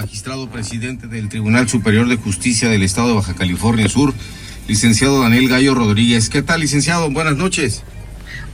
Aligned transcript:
magistrado 0.00 0.48
presidente 0.48 1.08
del 1.08 1.28
Tribunal 1.28 1.68
Superior 1.68 2.08
de 2.08 2.16
Justicia 2.16 2.70
del 2.70 2.82
Estado 2.82 3.08
de 3.08 3.14
Baja 3.16 3.34
California 3.34 3.86
Sur, 3.86 4.14
licenciado 4.66 5.20
Daniel 5.20 5.46
Gallo 5.46 5.74
Rodríguez. 5.74 6.30
¿Qué 6.30 6.40
tal, 6.40 6.62
licenciado? 6.62 7.10
Buenas 7.10 7.36
noches. 7.36 7.82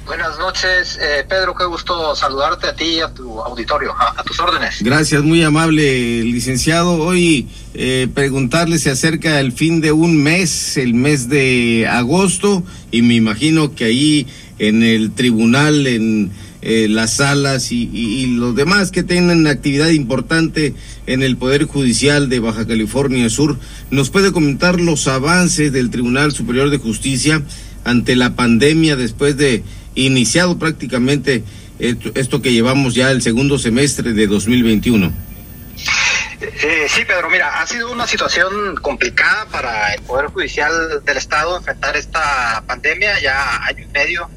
Buenas 0.06 0.36
noches, 0.40 0.98
eh, 1.00 1.24
Pedro, 1.28 1.54
qué 1.54 1.64
gusto 1.64 2.16
saludarte 2.16 2.66
a 2.66 2.74
ti 2.74 2.84
y 2.84 3.00
a 3.00 3.14
tu 3.14 3.40
auditorio, 3.40 3.94
a, 3.96 4.24
tus 4.24 4.40
órdenes. 4.40 4.82
Gracias, 4.82 5.22
muy 5.22 5.44
amable, 5.44 6.24
licenciado. 6.24 6.94
Hoy 6.94 7.48
eh, 7.74 8.08
preguntarle 8.12 8.80
si 8.80 8.88
acerca 8.88 9.38
el 9.38 9.52
fin 9.52 9.80
de 9.80 9.92
un 9.92 10.20
mes, 10.20 10.76
el 10.76 10.94
mes 10.94 11.28
de 11.28 11.86
agosto, 11.88 12.64
y 12.90 13.02
me 13.02 13.14
imagino 13.14 13.72
que 13.76 13.84
ahí 13.84 14.26
en 14.58 14.82
el 14.82 15.12
tribunal, 15.12 15.86
en 15.86 16.32
eh, 16.68 16.88
las 16.88 17.12
salas 17.12 17.70
y, 17.70 18.26
los 18.26 18.56
demás 18.56 18.90
que 18.90 19.04
tienen 19.04 19.46
actividad 19.46 19.90
importante 19.90 20.74
en 21.06 21.22
el 21.22 21.36
Poder 21.36 21.62
Judicial 21.62 22.28
de 22.28 22.40
Baja 22.40 22.66
California 22.66 23.30
Sur. 23.30 23.56
¿Nos 23.92 24.10
puede 24.10 24.32
comentar 24.32 24.80
los 24.80 25.06
avances 25.06 25.72
del 25.72 25.90
Tribunal 25.90 26.32
Superior 26.32 26.70
de 26.70 26.78
Justicia 26.78 27.40
ante 27.84 28.16
la 28.16 28.34
pandemia 28.34 28.96
después 28.96 29.36
de 29.36 29.62
iniciado 29.94 30.58
prácticamente 30.58 31.44
esto, 31.78 32.42
que 32.42 32.52
llevamos 32.52 32.96
ya 32.96 33.12
el 33.12 33.22
segundo 33.22 33.60
semestre 33.60 34.12
de 34.12 34.26
2021? 34.26 35.12
Eh, 36.40 36.86
sí, 36.88 37.02
Pedro, 37.06 37.30
mira, 37.30 37.60
ha 37.60 37.66
sido 37.68 37.92
una 37.92 38.08
situación 38.08 38.74
complicada 38.82 39.46
para 39.52 39.94
el 39.94 40.02
Poder 40.02 40.26
Judicial 40.26 40.72
del 41.04 41.16
Estado 41.16 41.58
enfrentar 41.58 41.96
esta 41.96 42.64
pandemia, 42.66 43.20
ya 43.20 43.64
año 43.66 43.84
y 43.84 43.92
medio 43.92 44.28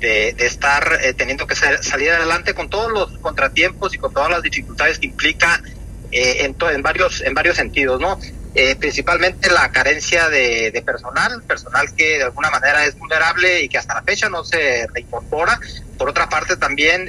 de, 0.00 0.34
estar 0.38 0.98
eh, 1.02 1.12
teniendo 1.14 1.46
que 1.46 1.54
salir 1.54 2.10
adelante 2.10 2.54
con 2.54 2.68
todos 2.68 2.90
los 2.90 3.18
contratiempos 3.18 3.94
y 3.94 3.98
con 3.98 4.12
todas 4.12 4.30
las 4.30 4.42
dificultades 4.42 4.98
que 4.98 5.06
implica 5.06 5.62
eh, 6.10 6.44
en, 6.44 6.82
varios 6.82 7.20
en 7.20 7.34
varios 7.34 7.56
sentidos, 7.56 8.00
¿no? 8.00 8.18
Eh, 8.52 8.74
principalmente 8.74 9.48
la 9.48 9.70
carencia 9.70 10.28
de, 10.28 10.82
personal, 10.84 11.40
personal 11.42 11.94
que 11.94 12.18
de 12.18 12.24
alguna 12.24 12.50
manera 12.50 12.84
es 12.84 12.98
vulnerable 12.98 13.62
y 13.62 13.68
que 13.68 13.78
hasta 13.78 13.94
la 13.94 14.02
fecha 14.02 14.28
no 14.28 14.42
se 14.42 14.88
reincorpora. 14.92 15.60
Por 15.96 16.08
otra 16.08 16.28
parte, 16.28 16.56
también 16.56 17.08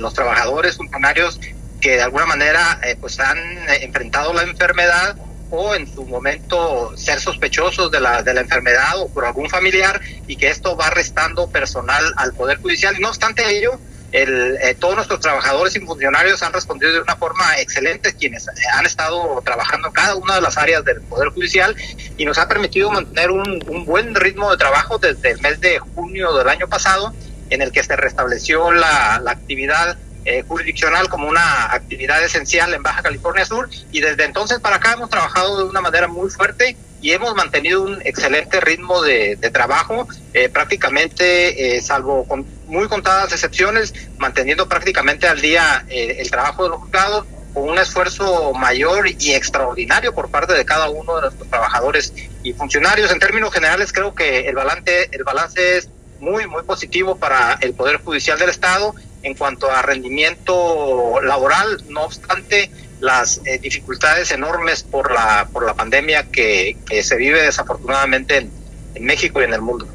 los 0.00 0.12
trabajadores, 0.12 0.76
funcionarios 0.76 1.40
que 1.80 1.92
de 1.96 2.02
alguna 2.02 2.26
manera 2.26 2.78
pues 3.00 3.18
han 3.20 3.38
enfrentado 3.80 4.34
la 4.34 4.42
enfermedad 4.42 5.16
o 5.54 5.74
en 5.74 5.86
su 5.86 6.06
momento 6.06 6.96
ser 6.96 7.20
sospechosos 7.20 7.90
de 7.90 8.00
la, 8.00 8.22
de 8.22 8.32
la 8.32 8.40
enfermedad 8.40 8.98
o 8.98 9.08
por 9.08 9.26
algún 9.26 9.50
familiar 9.50 10.00
y 10.26 10.36
que 10.36 10.48
esto 10.48 10.76
va 10.76 10.88
restando 10.88 11.46
personal 11.50 12.02
al 12.16 12.32
Poder 12.32 12.58
Judicial. 12.58 12.96
No 12.98 13.10
obstante 13.10 13.58
ello, 13.58 13.78
el, 14.12 14.56
eh, 14.62 14.74
todos 14.74 14.94
nuestros 14.94 15.20
trabajadores 15.20 15.76
y 15.76 15.80
funcionarios 15.80 16.42
han 16.42 16.54
respondido 16.54 16.92
de 16.92 17.00
una 17.00 17.16
forma 17.16 17.58
excelente, 17.58 18.14
quienes 18.14 18.46
han 18.48 18.86
estado 18.86 19.42
trabajando 19.44 19.88
en 19.88 19.92
cada 19.92 20.16
una 20.16 20.36
de 20.36 20.40
las 20.40 20.56
áreas 20.56 20.86
del 20.86 21.02
Poder 21.02 21.28
Judicial 21.28 21.76
y 22.16 22.24
nos 22.24 22.38
ha 22.38 22.48
permitido 22.48 22.90
mantener 22.90 23.30
un, 23.30 23.84
buen 23.84 24.14
ritmo 24.14 24.50
de 24.50 24.56
trabajo 24.56 24.96
desde 24.96 25.32
el 25.32 25.40
mes 25.42 25.60
de 25.60 25.78
junio 25.80 26.32
del 26.32 26.48
año 26.48 26.66
pasado, 26.66 27.12
en 27.50 27.60
el 27.60 27.72
que 27.72 27.84
se 27.84 27.94
restableció 27.94 28.72
la 28.72 29.22
actividad 29.26 29.98
eh, 30.24 30.44
jurisdiccional 30.46 31.08
como 31.08 31.28
una 31.28 31.72
actividad 31.72 32.22
esencial 32.24 32.72
en 32.74 32.82
Baja 32.82 33.02
California 33.02 33.44
Sur 33.44 33.68
y 33.90 34.00
desde 34.00 34.24
entonces 34.24 34.60
para 34.60 34.76
acá 34.76 34.92
hemos 34.92 35.10
trabajado 35.10 35.58
de 35.58 35.64
una 35.64 35.80
manera 35.80 36.08
muy 36.08 36.30
fuerte 36.30 36.76
y 37.00 37.10
hemos 37.10 37.34
mantenido 37.34 37.82
un 37.82 38.00
excelente 38.04 38.60
ritmo 38.60 39.02
de, 39.02 39.36
trabajo, 39.52 40.06
eh, 40.34 40.48
prácticamente, 40.48 41.76
eh, 41.76 41.80
salvo 41.80 42.24
con 42.28 42.46
muy 42.68 42.86
contadas 42.86 43.32
excepciones, 43.32 43.92
manteniendo 44.18 44.68
prácticamente 44.68 45.26
al 45.26 45.40
día 45.40 45.84
el 45.88 46.30
trabajo 46.30 46.62
de 46.62 46.68
los 46.68 46.78
juzgados 46.78 47.26
con 47.52 47.68
un 47.68 47.78
esfuerzo 47.78 48.52
mayor 48.54 49.08
y 49.08 49.32
extraordinario 49.32 50.14
por 50.14 50.30
parte 50.30 50.54
de 50.54 50.64
cada 50.64 50.88
uno 50.88 51.16
de 51.16 51.22
nuestros 51.22 51.48
trabajadores 51.48 52.12
y 52.42 52.52
funcionarios. 52.52 53.10
En 53.10 53.18
términos 53.18 53.52
generales, 53.52 53.92
creo 53.92 54.14
que 54.14 54.48
el 54.48 54.54
balance, 54.54 55.08
el 55.10 55.24
balance 55.24 55.78
es 55.78 55.88
muy, 56.20 56.46
muy 56.46 56.62
positivo 56.62 57.16
para 57.16 57.58
el 57.60 57.74
Poder 57.74 57.96
Judicial 57.96 58.38
del 58.38 58.50
Estado 58.50 58.94
en 59.22 59.34
cuanto 59.34 59.70
a 59.70 59.82
rendimiento 59.82 61.20
laboral, 61.22 61.82
no 61.88 62.04
obstante 62.04 62.70
las 63.00 63.40
eh, 63.44 63.58
dificultades 63.60 64.30
enormes 64.30 64.84
por 64.84 65.12
la, 65.12 65.48
por 65.52 65.66
la 65.66 65.74
pandemia 65.74 66.24
que, 66.30 66.76
se 67.02 67.16
vive 67.16 67.42
desafortunadamente 67.42 68.48
en, 68.94 69.04
México 69.04 69.40
y 69.40 69.44
en 69.44 69.54
el 69.54 69.60
mundo. 69.60 69.88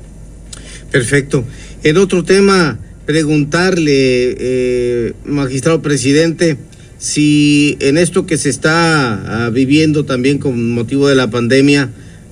Perfecto. 0.92 1.46
El 1.84 1.98
otro 1.98 2.24
tema, 2.24 2.80
preguntarle, 3.06 4.36
eh, 4.38 5.14
magistrado 5.24 5.82
presidente, 5.82 6.58
si 6.98 7.78
en 7.80 7.98
esto 7.98 8.26
que 8.26 8.38
se 8.38 8.50
está 8.50 9.46
ah, 9.46 9.50
viviendo 9.52 10.04
también 10.04 10.40
con 10.40 10.72
motivo 10.72 11.08
de 11.08 11.16
la 11.16 11.30
pandemia, 11.30 11.90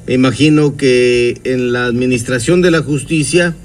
me 0.07 0.13
imagino 0.13 0.75
que 0.75 1.39
en 1.43 1.71
la 1.71 1.85
administración 1.85 2.61
de 2.61 2.71
la 2.71 2.81
justicia 2.81 3.55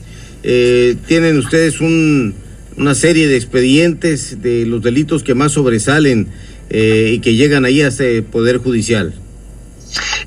eh, 0.42 0.96
tienen 1.06 1.38
ustedes 1.38 1.80
un, 1.80 2.34
una 2.80 2.94
serie 2.94 3.28
de 3.28 3.36
expedientes 3.36 4.40
de 4.40 4.64
los 4.64 4.82
delitos 4.82 5.22
que 5.22 5.34
más 5.34 5.52
sobresalen 5.52 6.32
eh, 6.70 7.10
y 7.12 7.20
que 7.20 7.34
llegan 7.34 7.66
ahí 7.66 7.82
a 7.82 7.88
este 7.88 8.22
Poder 8.22 8.56
Judicial. 8.56 9.12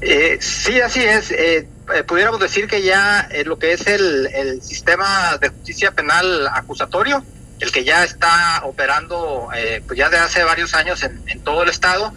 Eh, 0.02 0.38
sí, 0.40 0.80
así 0.80 1.02
es. 1.02 1.32
Eh, 1.32 1.68
eh, 1.96 2.04
pudiéramos 2.04 2.40
decir 2.40 2.68
que 2.68 2.84
ya 2.84 3.28
lo 3.46 3.58
que 3.58 3.74
es 3.74 3.88
el, 3.88 4.28
el, 4.28 4.62
sistema 4.62 5.38
de 5.42 5.50
justicia 5.50 5.92
penal 5.92 6.48
acusatorio, 6.48 7.26
el 7.60 7.72
que 7.72 7.84
ya 7.84 8.04
está 8.04 8.62
operando 8.66 9.50
pues 9.88 9.98
ya 9.98 10.10
de 10.10 10.18
hace 10.18 10.44
varios 10.44 10.76
años 10.76 11.02
en, 11.04 11.22
en 11.28 11.40
todo 11.40 11.64
el 11.64 11.70
estado, 11.70 12.14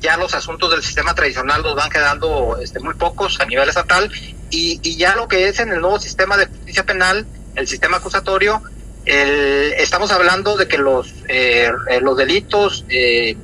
ya 0.00 0.16
los 0.16 0.32
asuntos 0.34 0.70
del 0.70 0.82
sistema 0.82 1.14
tradicional 1.14 1.62
nos 1.62 1.74
van 1.74 1.90
quedando 1.90 2.58
este, 2.62 2.80
muy 2.80 2.94
pocos 2.94 3.40
a 3.40 3.46
nivel 3.46 3.68
estatal 3.68 4.10
y, 4.50 4.80
y 4.82 4.96
ya 4.96 5.16
lo 5.16 5.28
que 5.28 5.48
es 5.48 5.58
en 5.58 5.70
el 5.72 5.80
nuevo 5.80 5.98
sistema 5.98 6.36
de 6.36 6.46
justicia 6.46 6.86
penal, 6.86 7.26
el 7.56 7.66
sistema 7.66 7.96
acusatorio, 7.96 8.62
el, 9.06 9.74
estamos 9.78 10.10
hablando 10.12 10.56
de 10.56 10.68
que 10.68 10.78
los, 10.78 11.12
eh, 11.28 11.70
eh, 11.88 12.00
los 12.00 12.16
delitos 12.16 12.84
eh, 12.88 13.36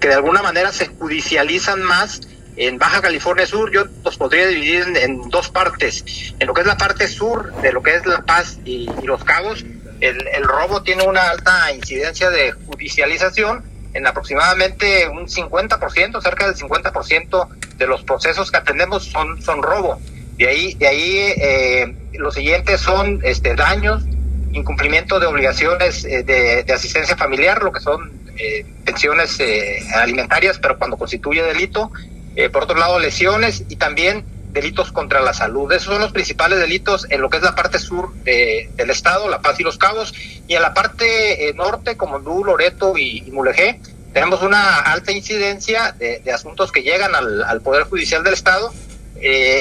que 0.00 0.08
de 0.08 0.14
alguna 0.14 0.42
manera 0.42 0.72
se 0.72 0.86
judicializan 0.86 1.82
más 1.82 2.20
en 2.56 2.78
Baja 2.78 3.02
California 3.02 3.46
Sur, 3.46 3.70
yo 3.70 3.84
los 4.04 4.16
podría 4.16 4.46
dividir 4.46 4.86
en, 4.96 5.28
dos 5.28 5.50
partes. 5.50 6.04
En 6.38 6.46
lo 6.46 6.54
que 6.54 6.62
es 6.62 6.66
la 6.66 6.76
parte 6.76 7.06
sur, 7.06 7.52
de 7.56 7.72
lo 7.72 7.82
que 7.82 7.94
es 7.94 8.06
La 8.06 8.22
Paz 8.22 8.58
y, 8.64 8.88
Los 9.04 9.24
Cabos, 9.24 9.64
el, 10.00 10.42
robo 10.42 10.82
tiene 10.82 11.04
una 11.04 11.30
alta 11.30 11.72
incidencia 11.72 12.30
de 12.30 12.52
judicialización, 12.52 13.64
en 13.92 14.06
aproximadamente 14.06 15.08
un 15.08 15.26
50%, 15.26 16.22
cerca 16.22 16.46
del 16.46 16.56
50% 16.56 17.48
de 17.76 17.86
los 17.86 18.02
procesos 18.02 18.50
que 18.50 18.56
atendemos 18.58 19.04
son, 19.04 19.40
son 19.42 19.62
robo. 19.62 20.00
De 20.36 20.48
ahí, 20.48 20.74
de 20.74 20.86
ahí 20.86 21.16
eh, 21.38 21.96
los 22.12 22.34
siguientes 22.34 22.80
son 22.80 23.20
este, 23.22 23.54
daños, 23.54 24.02
incumplimiento 24.56 25.20
de 25.20 25.26
obligaciones 25.26 26.04
eh, 26.04 26.22
de, 26.22 26.72
asistencia 26.72 27.16
familiar, 27.16 27.62
lo 27.62 27.72
que 27.72 27.80
son 27.80 28.12
eh, 28.38 28.66
pensiones 28.84 29.38
eh, 29.40 29.78
alimentarias, 29.94 30.58
pero 30.58 30.78
cuando 30.78 30.96
constituye 30.96 31.42
delito. 31.42 31.90
por 32.52 32.64
otro 32.64 32.76
lado, 32.76 32.98
lesiones 32.98 33.64
y 33.68 33.76
también 33.76 34.24
delitos 34.52 34.92
contra 34.92 35.20
la 35.20 35.32
salud. 35.32 35.70
Esos 35.72 35.92
son 35.92 36.00
los 36.00 36.12
principales 36.12 36.58
delitos 36.58 37.06
en 37.10 37.20
lo 37.20 37.28
que 37.30 37.38
es 37.38 37.42
la 37.42 37.54
parte 37.54 37.78
sur 37.78 38.12
del 38.24 38.90
estado, 38.90 39.28
La 39.28 39.40
Paz 39.40 39.60
y 39.60 39.62
Los 39.62 39.78
Cabos, 39.78 40.14
y 40.48 40.54
en 40.54 40.62
la 40.62 40.72
parte 40.72 41.52
norte, 41.54 41.96
como 41.96 42.18
Ndú, 42.18 42.44
Loreto 42.44 42.96
y, 42.96 43.22
Mulegé, 43.32 43.80
tenemos 44.12 44.42
una 44.42 44.80
alta 44.80 45.12
incidencia 45.12 45.92
de, 45.92 46.22
asuntos 46.32 46.72
que 46.72 46.82
llegan 46.82 47.14
al, 47.14 47.42
al, 47.42 47.60
Poder 47.60 47.84
Judicial 47.84 48.22
del 48.22 48.32
Estado. 48.32 48.72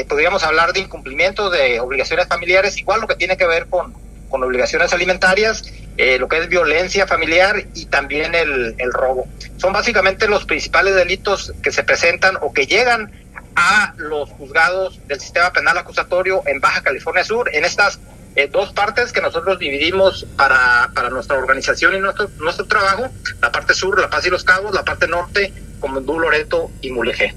podríamos 0.07 0.43
hablar 0.43 0.71
de 0.71 0.81
incumplimiento 0.81 1.49
de 1.49 1.79
obligaciones 1.81 2.27
familiares, 2.27 2.77
igual 2.77 3.01
lo 3.01 3.07
que 3.07 3.15
tiene 3.15 3.35
que 3.35 3.47
ver 3.47 3.67
con, 3.67 3.93
con 4.29 4.43
obligaciones 4.43 4.93
alimentarias, 4.93 5.63
eh, 5.97 6.17
lo 6.19 6.27
que 6.27 6.39
es 6.39 6.49
violencia 6.49 7.07
familiar 7.07 7.65
y 7.73 7.85
también 7.85 8.35
el, 8.35 8.75
robo. 8.91 9.27
Son 9.57 9.73
básicamente 9.73 10.27
los 10.27 10.45
principales 10.45 10.95
delitos 10.95 11.53
que 11.63 11.71
se 11.71 11.83
presentan 11.83 12.37
o 12.41 12.53
que 12.53 12.67
llegan 12.67 13.11
a 13.55 13.93
los 13.97 14.29
juzgados 14.29 14.99
del 15.07 15.19
sistema 15.19 15.53
penal 15.53 15.77
acusatorio 15.77 16.43
en 16.45 16.59
Baja 16.59 16.81
California 16.81 17.23
Sur, 17.23 17.49
en 17.53 17.63
estas 17.63 17.99
eh, 18.35 18.49
dos 18.51 18.73
partes 18.73 19.13
que 19.13 19.21
nosotros 19.21 19.57
dividimos 19.59 20.25
para, 20.35 20.91
para 20.93 21.09
nuestra 21.09 21.37
organización 21.37 21.95
y 21.95 21.99
nuestro, 21.99 22.29
nuestro 22.39 22.65
trabajo, 22.65 23.09
la 23.41 23.51
parte 23.51 23.73
sur, 23.73 23.99
La 23.99 24.09
Paz 24.09 24.25
y 24.25 24.29
Los 24.29 24.43
Cabos, 24.43 24.73
la 24.73 24.83
parte 24.83 25.07
norte, 25.07 25.53
como 25.79 26.01
Loreto 26.01 26.71
y 26.81 26.91
Mulegé. 26.91 27.33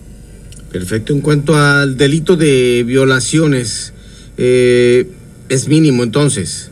Perfecto. 0.73 1.12
En 1.12 1.20
cuanto 1.20 1.56
al 1.56 1.96
delito 1.96 2.37
de 2.37 2.82
violaciones, 2.84 3.93
eh, 4.37 5.08
es 5.49 5.69
mínimo 5.69 6.02
entonces. 6.02 6.70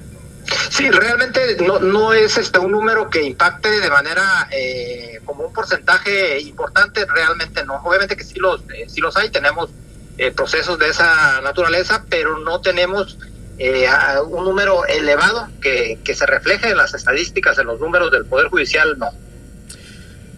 Sí, 0.76 0.90
realmente 0.90 1.56
no, 1.66 1.78
no 1.78 2.12
es 2.12 2.36
este 2.36 2.58
un 2.58 2.70
número 2.70 3.08
que 3.08 3.22
impacte 3.22 3.80
de 3.80 3.88
manera 3.88 4.46
eh, 4.50 5.20
como 5.24 5.46
un 5.46 5.52
porcentaje 5.54 6.38
importante, 6.40 7.06
realmente 7.06 7.64
no. 7.64 7.76
Obviamente 7.76 8.14
que 8.14 8.24
sí 8.24 8.38
los, 8.38 8.60
eh, 8.74 8.84
sí 8.86 9.00
los 9.00 9.16
hay, 9.16 9.30
tenemos 9.30 9.70
eh, 10.18 10.32
procesos 10.32 10.78
de 10.78 10.90
esa 10.90 11.40
naturaleza, 11.40 12.04
pero 12.10 12.40
no 12.40 12.60
tenemos 12.60 13.16
eh, 13.56 13.86
un 14.28 14.44
número 14.44 14.84
elevado 14.84 15.48
que, 15.62 15.98
que 16.04 16.14
se 16.14 16.26
refleje 16.26 16.68
en 16.68 16.76
las 16.76 16.92
estadísticas, 16.92 17.58
en 17.58 17.68
los 17.68 17.80
números 17.80 18.12
del 18.12 18.26
Poder 18.26 18.48
Judicial, 18.48 18.98
no. 18.98 19.08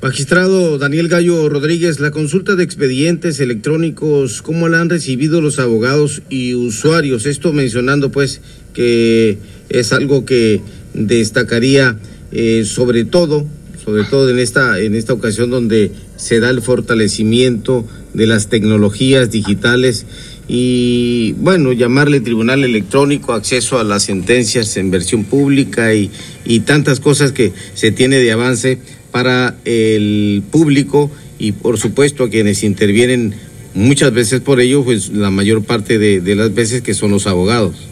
Magistrado 0.00 0.78
Daniel 0.78 1.08
Gallo 1.08 1.48
Rodríguez, 1.48 1.98
la 1.98 2.12
consulta 2.12 2.54
de 2.54 2.62
expedientes 2.62 3.40
electrónicos, 3.40 4.42
¿cómo 4.42 4.68
la 4.68 4.80
han 4.80 4.88
recibido 4.88 5.40
los 5.40 5.58
abogados 5.58 6.22
y 6.28 6.54
usuarios? 6.54 7.26
Esto 7.26 7.52
mencionando 7.52 8.12
pues 8.12 8.40
que 8.78 9.38
es 9.70 9.92
algo 9.92 10.24
que 10.24 10.60
destacaría 10.94 11.98
eh, 12.30 12.62
sobre 12.64 13.04
todo, 13.04 13.44
sobre 13.84 14.04
todo 14.04 14.30
en 14.30 14.38
esta, 14.38 14.78
en 14.78 14.94
esta 14.94 15.14
ocasión 15.14 15.50
donde 15.50 15.90
se 16.14 16.38
da 16.38 16.50
el 16.50 16.62
fortalecimiento 16.62 17.84
de 18.14 18.28
las 18.28 18.46
tecnologías 18.46 19.32
digitales 19.32 20.06
y 20.46 21.32
bueno, 21.38 21.72
llamarle 21.72 22.20
tribunal 22.20 22.62
electrónico, 22.62 23.32
acceso 23.32 23.80
a 23.80 23.84
las 23.84 24.04
sentencias 24.04 24.76
en 24.76 24.92
versión 24.92 25.24
pública 25.24 25.92
y, 25.92 26.12
y 26.44 26.60
tantas 26.60 27.00
cosas 27.00 27.32
que 27.32 27.52
se 27.74 27.90
tiene 27.90 28.18
de 28.18 28.30
avance 28.30 28.78
para 29.10 29.56
el 29.64 30.44
público 30.52 31.10
y 31.40 31.50
por 31.50 31.78
supuesto 31.78 32.22
a 32.22 32.30
quienes 32.30 32.62
intervienen 32.62 33.34
muchas 33.74 34.12
veces 34.12 34.40
por 34.40 34.60
ello, 34.60 34.84
pues 34.84 35.08
la 35.08 35.32
mayor 35.32 35.64
parte 35.64 35.98
de, 35.98 36.20
de 36.20 36.36
las 36.36 36.54
veces 36.54 36.80
que 36.80 36.94
son 36.94 37.10
los 37.10 37.26
abogados. 37.26 37.87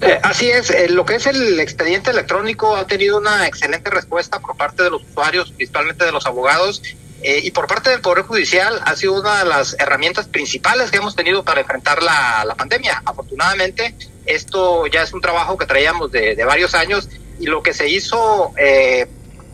Eh, 0.00 0.20
así 0.22 0.48
es, 0.50 0.70
eh, 0.70 0.88
lo 0.88 1.04
que 1.04 1.16
es 1.16 1.26
el 1.26 1.58
expediente 1.58 2.10
electrónico 2.10 2.76
ha 2.76 2.86
tenido 2.86 3.18
una 3.18 3.46
excelente 3.46 3.90
respuesta 3.90 4.38
por 4.38 4.56
parte 4.56 4.82
de 4.84 4.90
los 4.90 5.02
usuarios, 5.02 5.50
principalmente 5.50 6.04
de 6.04 6.12
los 6.12 6.26
abogados, 6.26 6.82
eh, 7.22 7.40
y 7.42 7.50
por 7.50 7.66
parte 7.66 7.90
del 7.90 8.00
Poder 8.00 8.24
Judicial 8.24 8.80
ha 8.84 8.94
sido 8.94 9.20
una 9.20 9.40
de 9.40 9.44
las 9.44 9.74
herramientas 9.80 10.28
principales 10.28 10.90
que 10.92 10.98
hemos 10.98 11.16
tenido 11.16 11.42
para 11.42 11.62
enfrentar 11.62 12.02
la, 12.02 12.44
la 12.46 12.54
pandemia. 12.54 13.02
Afortunadamente, 13.04 13.96
esto 14.24 14.86
ya 14.86 15.02
es 15.02 15.12
un 15.12 15.20
trabajo 15.20 15.58
que 15.58 15.66
traíamos 15.66 16.12
de, 16.12 16.36
de 16.36 16.44
varios 16.44 16.74
años 16.74 17.08
y 17.40 17.46
lo 17.46 17.62
que 17.62 17.74
se 17.74 17.88
hizo, 17.88 18.52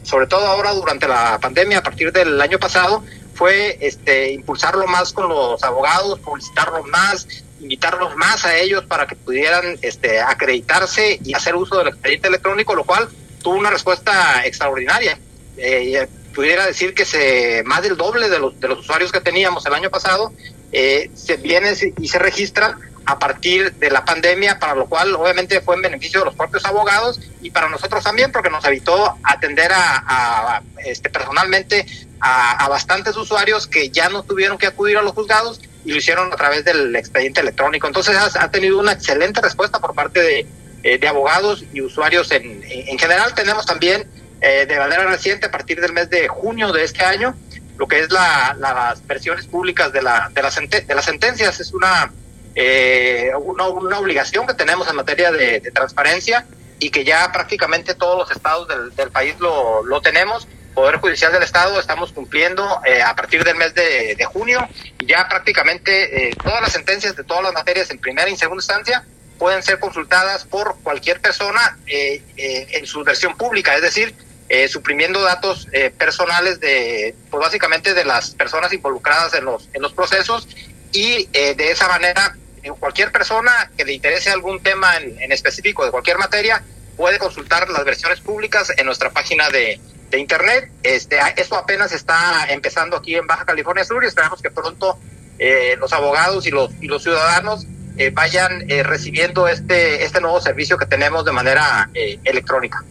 sobre 0.02 0.26
todo 0.26 0.46
ahora 0.46 0.72
durante 0.72 1.08
la 1.08 1.38
pandemia, 1.40 1.78
a 1.78 1.82
partir 1.82 2.12
del 2.12 2.38
año 2.40 2.58
pasado, 2.58 3.02
fue 3.34 3.78
este, 3.80 4.32
impulsarlo 4.32 4.86
más 4.86 5.12
con 5.12 5.28
los 5.28 5.62
abogados, 5.62 6.18
publicitarlo 6.20 6.82
más, 6.84 7.26
invitarlos 7.60 8.16
más 8.16 8.44
a 8.44 8.56
ellos 8.56 8.84
para 8.84 9.06
que 9.06 9.16
pudieran 9.16 9.78
este, 9.82 10.20
acreditarse 10.20 11.20
y 11.24 11.34
hacer 11.34 11.54
uso 11.56 11.78
del 11.78 11.88
expediente 11.88 12.28
electrónico, 12.28 12.74
lo 12.74 12.84
cual 12.84 13.08
tuvo 13.42 13.56
una 13.56 13.70
respuesta 13.70 14.44
extraordinaria. 14.46 15.18
Eh, 15.56 16.08
pudiera 16.34 16.66
decir 16.66 16.94
que 16.94 17.04
se 17.04 17.62
más 17.64 17.82
del 17.82 17.96
doble 17.96 18.28
de 18.28 18.38
los, 18.38 18.58
de 18.58 18.68
los 18.68 18.80
usuarios 18.80 19.12
que 19.12 19.20
teníamos 19.20 19.64
el 19.66 19.74
año 19.74 19.88
pasado 19.88 20.32
eh, 20.72 21.10
se 21.14 21.36
viene 21.36 21.72
y 22.00 22.08
se 22.08 22.18
registra 22.18 22.76
a 23.06 23.18
partir 23.18 23.72
de 23.74 23.90
la 23.90 24.04
pandemia, 24.04 24.58
para 24.58 24.74
lo 24.74 24.86
cual 24.86 25.14
obviamente 25.14 25.60
fue 25.60 25.76
en 25.76 25.82
beneficio 25.82 26.20
de 26.20 26.26
los 26.26 26.34
propios 26.34 26.64
abogados 26.64 27.20
y 27.42 27.50
para 27.50 27.68
nosotros 27.68 28.02
también, 28.02 28.32
porque 28.32 28.50
nos 28.50 28.64
evitó 28.64 29.16
atender 29.22 29.70
a, 29.74 30.62
este, 30.84 31.10
personalmente 31.10 31.86
a, 32.20 32.68
bastantes 32.68 33.16
usuarios 33.16 33.66
que 33.66 33.90
ya 33.90 34.08
no 34.08 34.22
tuvieron 34.22 34.58
que 34.58 34.66
acudir 34.66 34.96
a 34.96 35.02
los 35.02 35.12
juzgados 35.12 35.60
y 35.84 35.90
lo 35.90 35.98
hicieron 35.98 36.32
a 36.32 36.36
través 36.36 36.64
del 36.64 36.96
expediente 36.96 37.40
electrónico. 37.40 37.86
Entonces 37.86 38.16
ha, 38.16 38.50
tenido 38.50 38.78
una 38.78 38.92
excelente 38.92 39.40
respuesta 39.40 39.78
por 39.80 39.94
parte 39.94 40.20
de, 40.20 40.46
eh, 40.82 40.98
de 40.98 41.08
abogados 41.08 41.64
y 41.72 41.82
usuarios 41.82 42.30
en, 42.30 42.62
en 42.64 42.98
general. 42.98 43.34
Tenemos 43.34 43.66
también 43.66 44.08
eh, 44.46 44.66
de 44.66 44.78
manera 44.78 45.04
reciente, 45.04 45.46
a 45.46 45.50
partir 45.50 45.80
del 45.80 45.94
mes 45.94 46.10
de 46.10 46.28
junio 46.28 46.70
de 46.70 46.84
este 46.84 47.02
año, 47.02 47.34
lo 47.78 47.88
que 47.88 48.00
es 48.00 48.10
la, 48.10 48.54
las 48.58 49.06
versiones 49.06 49.46
públicas 49.46 49.90
de, 49.90 50.02
la, 50.02 50.30
de, 50.34 50.42
la 50.42 50.50
de 50.50 50.94
las 50.94 51.04
sentencias. 51.06 51.60
Es 51.60 51.72
una, 51.72 52.12
eh, 52.54 53.30
una, 53.38 53.68
una, 53.68 53.98
obligación 53.98 54.46
que 54.46 54.54
tenemos 54.54 54.88
en 54.88 54.96
materia 54.96 55.30
de, 55.30 55.60
de, 55.60 55.70
transparencia 55.70 56.46
y 56.78 56.90
que 56.90 57.04
ya 57.04 57.30
prácticamente 57.32 57.94
todos 57.94 58.18
los 58.18 58.30
estados 58.30 58.68
del, 58.68 58.94
del 58.94 59.10
país 59.10 59.34
lo, 59.38 59.84
lo 59.84 60.00
tenemos. 60.00 60.46
Poder 60.74 60.96
Judicial 60.96 61.32
del 61.32 61.44
Estado 61.44 61.78
estamos 61.78 62.12
cumpliendo 62.12 62.80
eh, 62.84 63.00
a 63.00 63.14
partir 63.14 63.44
del 63.44 63.56
mes 63.56 63.74
de, 63.74 64.16
de 64.16 64.24
junio 64.24 64.68
ya 65.06 65.28
prácticamente 65.28 66.30
eh, 66.30 66.36
todas 66.42 66.60
las 66.60 66.72
sentencias 66.72 67.14
de 67.14 67.22
todas 67.22 67.44
las 67.44 67.52
materias 67.52 67.90
en 67.90 67.98
primera 67.98 68.28
y 68.28 68.36
segunda 68.36 68.60
instancia 68.60 69.04
pueden 69.38 69.62
ser 69.62 69.78
consultadas 69.78 70.44
por 70.44 70.76
cualquier 70.82 71.20
persona 71.20 71.76
eh, 71.86 72.22
eh, 72.36 72.66
en 72.72 72.86
su 72.86 73.02
versión 73.04 73.36
pública, 73.36 73.74
es 73.74 73.82
decir, 73.82 74.14
eh, 74.48 74.68
suprimiendo 74.68 75.22
datos 75.22 75.68
eh, 75.72 75.90
personales 75.90 76.60
de, 76.60 77.14
pues 77.30 77.40
básicamente 77.40 77.94
de 77.94 78.04
las 78.04 78.30
personas 78.30 78.72
involucradas 78.72 79.34
en 79.34 79.44
los, 79.44 79.68
en 79.72 79.82
los 79.82 79.92
procesos 79.92 80.48
y 80.92 81.26
de 81.26 81.72
esa 81.72 81.88
manera 81.88 82.36
cualquier 82.78 83.12
persona 83.12 83.70
que 83.76 83.84
le 83.84 83.92
interese 83.92 84.30
algún 84.30 84.62
tema 84.62 84.96
en, 84.96 85.32
específico 85.32 85.84
de 85.84 85.90
cualquier 85.90 86.18
materia 86.18 86.62
puede 86.96 87.18
consultar 87.18 87.68
las 87.68 87.84
versiones 87.84 88.20
públicas 88.20 88.72
en 88.76 88.86
nuestra 88.86 89.10
página 89.10 89.50
de, 89.50 89.80
internet. 90.16 90.70
Este, 90.84 91.18
esto 91.36 91.56
apenas 91.56 91.90
está 91.90 92.46
empezando 92.48 92.96
aquí 92.96 93.16
en 93.16 93.26
Baja 93.26 93.44
California 93.44 93.84
Sur 93.84 94.04
y 94.04 94.06
esperamos 94.06 94.40
que 94.40 94.48
pronto 94.48 94.96
eh, 95.40 95.74
los 95.80 95.92
abogados 95.92 96.46
y 96.46 96.52
los, 96.52 96.70
y 96.80 96.86
los 96.86 97.02
ciudadanos 97.02 97.66
eh, 97.96 98.10
vayan 98.10 98.68
eh, 98.68 98.82
recibiendo 98.82 99.46
este, 99.46 100.04
este 100.04 100.20
nuevo 100.20 100.40
servicio 100.40 100.76
que 100.76 100.86
tenemos 100.86 101.24
de 101.24 101.30
manera 101.30 101.88
eh, 101.94 102.18
electrónica. 102.24 102.82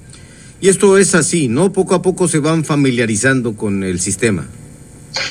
Y 0.61 0.69
esto 0.69 0.97
es 0.97 1.13
así, 1.13 1.49
¿no? 1.49 1.73
Poco 1.73 1.95
a 1.95 2.01
poco 2.01 2.29
se 2.29 2.39
van 2.39 2.63
familiarizando 2.63 3.57
con 3.57 3.83
el 3.83 3.99
sistema. 3.99 4.47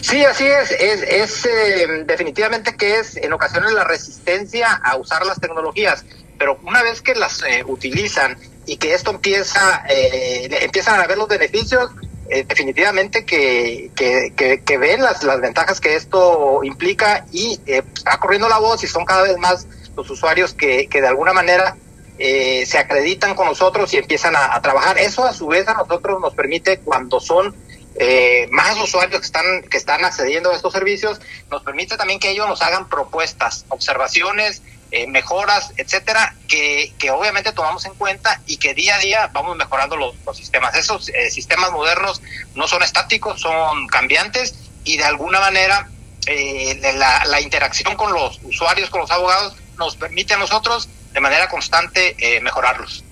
Sí, 0.00 0.24
así 0.24 0.46
es. 0.46 0.70
Es, 0.72 1.02
es 1.02 1.46
eh, 1.46 2.04
definitivamente 2.06 2.76
que 2.76 2.98
es 2.98 3.16
en 3.16 3.32
ocasiones 3.32 3.72
la 3.72 3.84
resistencia 3.84 4.72
a 4.72 4.96
usar 4.96 5.26
las 5.26 5.40
tecnologías, 5.40 6.04
pero 6.38 6.58
una 6.62 6.82
vez 6.82 7.02
que 7.02 7.14
las 7.14 7.42
eh, 7.42 7.64
utilizan 7.66 8.38
y 8.66 8.76
que 8.76 8.94
esto 8.94 9.10
empieza, 9.10 9.84
eh, 9.88 10.48
empiezan 10.62 11.00
a 11.00 11.06
ver 11.06 11.18
los 11.18 11.28
beneficios, 11.28 11.90
eh, 12.32 12.46
definitivamente 12.48 13.26
que, 13.26 13.90
que, 13.94 14.62
que, 14.64 14.78
ven 14.78 15.02
las, 15.02 15.22
las 15.22 15.38
ventajas 15.42 15.80
que 15.80 15.96
esto 15.96 16.60
implica 16.62 17.26
y 17.30 17.60
eh, 17.66 17.82
está 17.94 18.18
corriendo 18.18 18.48
la 18.48 18.58
voz 18.58 18.82
y 18.84 18.86
son 18.86 19.04
cada 19.04 19.22
vez 19.22 19.36
más 19.36 19.66
los 19.94 20.08
usuarios 20.08 20.54
que, 20.54 20.86
que 20.86 21.02
de 21.02 21.08
alguna 21.08 21.34
manera 21.34 21.76
eh, 22.18 22.64
se 22.64 22.78
acreditan 22.78 23.34
con 23.34 23.48
nosotros 23.48 23.92
y 23.92 23.98
empiezan 23.98 24.34
a, 24.34 24.58
trabajar. 24.62 24.96
Eso 24.98 25.26
a 25.26 25.34
su 25.34 25.48
vez 25.48 25.68
a 25.68 25.74
nosotros 25.74 26.22
nos 26.22 26.32
permite 26.32 26.78
cuando 26.78 27.20
son 27.20 27.54
eh, 27.96 28.48
más 28.50 28.78
usuarios 28.78 29.20
que 29.20 29.26
están, 29.26 29.62
que 29.70 29.76
están 29.76 30.04
accediendo 30.04 30.50
a 30.50 30.56
estos 30.56 30.72
servicios, 30.72 31.20
nos 31.50 31.62
permite 31.62 31.96
también 31.96 32.18
que 32.18 32.30
ellos 32.30 32.48
nos 32.48 32.62
hagan 32.62 32.88
propuestas, 32.88 33.64
observaciones, 33.68 34.62
eh, 34.90 35.06
mejoras, 35.06 35.72
etcétera, 35.76 36.34
que, 36.48 36.92
que 36.98 37.10
obviamente 37.10 37.52
tomamos 37.52 37.84
en 37.86 37.94
cuenta 37.94 38.40
y 38.46 38.58
que 38.58 38.74
día 38.74 38.96
a 38.96 38.98
día 38.98 39.30
vamos 39.32 39.56
mejorando 39.56 39.96
los, 39.96 40.14
los 40.26 40.36
sistemas. 40.36 40.74
Esos 40.76 41.08
eh, 41.08 41.30
sistemas 41.30 41.72
modernos 41.72 42.20
no 42.54 42.68
son 42.68 42.82
estáticos, 42.82 43.40
son 43.40 43.86
cambiantes 43.86 44.54
y 44.84 44.98
de 44.98 45.04
alguna 45.04 45.40
manera 45.40 45.88
eh, 46.26 46.78
la, 46.94 47.24
la, 47.24 47.40
interacción 47.40 47.96
con 47.96 48.12
los 48.12 48.38
usuarios, 48.44 48.90
con 48.90 49.00
los 49.00 49.10
abogados, 49.10 49.56
nos 49.78 49.96
permite 49.96 50.34
a 50.34 50.36
nosotros 50.36 50.88
de 51.12 51.20
manera 51.20 51.48
constante 51.48 52.14
eh, 52.18 52.40
mejorarlos. 52.40 53.04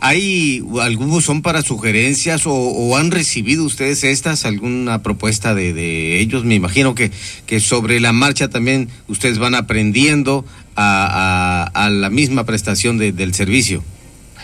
¿Hay 0.00 0.64
algunos 0.80 1.24
son 1.24 1.42
para 1.42 1.60
sugerencias 1.62 2.46
o, 2.46 2.54
o, 2.54 2.96
han 2.96 3.10
recibido 3.10 3.64
ustedes 3.64 4.02
estas, 4.02 4.46
alguna 4.46 5.02
propuesta 5.02 5.54
de, 5.54 5.74
de 5.74 6.20
ellos? 6.20 6.44
Me 6.44 6.54
imagino 6.54 6.94
que, 6.94 7.10
que 7.46 7.60
sobre 7.60 8.00
la 8.00 8.12
marcha 8.12 8.48
también 8.48 8.88
ustedes 9.08 9.38
van 9.38 9.54
aprendiendo 9.54 10.46
a, 10.74 11.66
a, 11.74 11.84
a 11.84 11.90
la 11.90 12.08
misma 12.08 12.44
prestación 12.44 12.96
de, 12.96 13.12
del 13.12 13.34
servicio. 13.34 13.84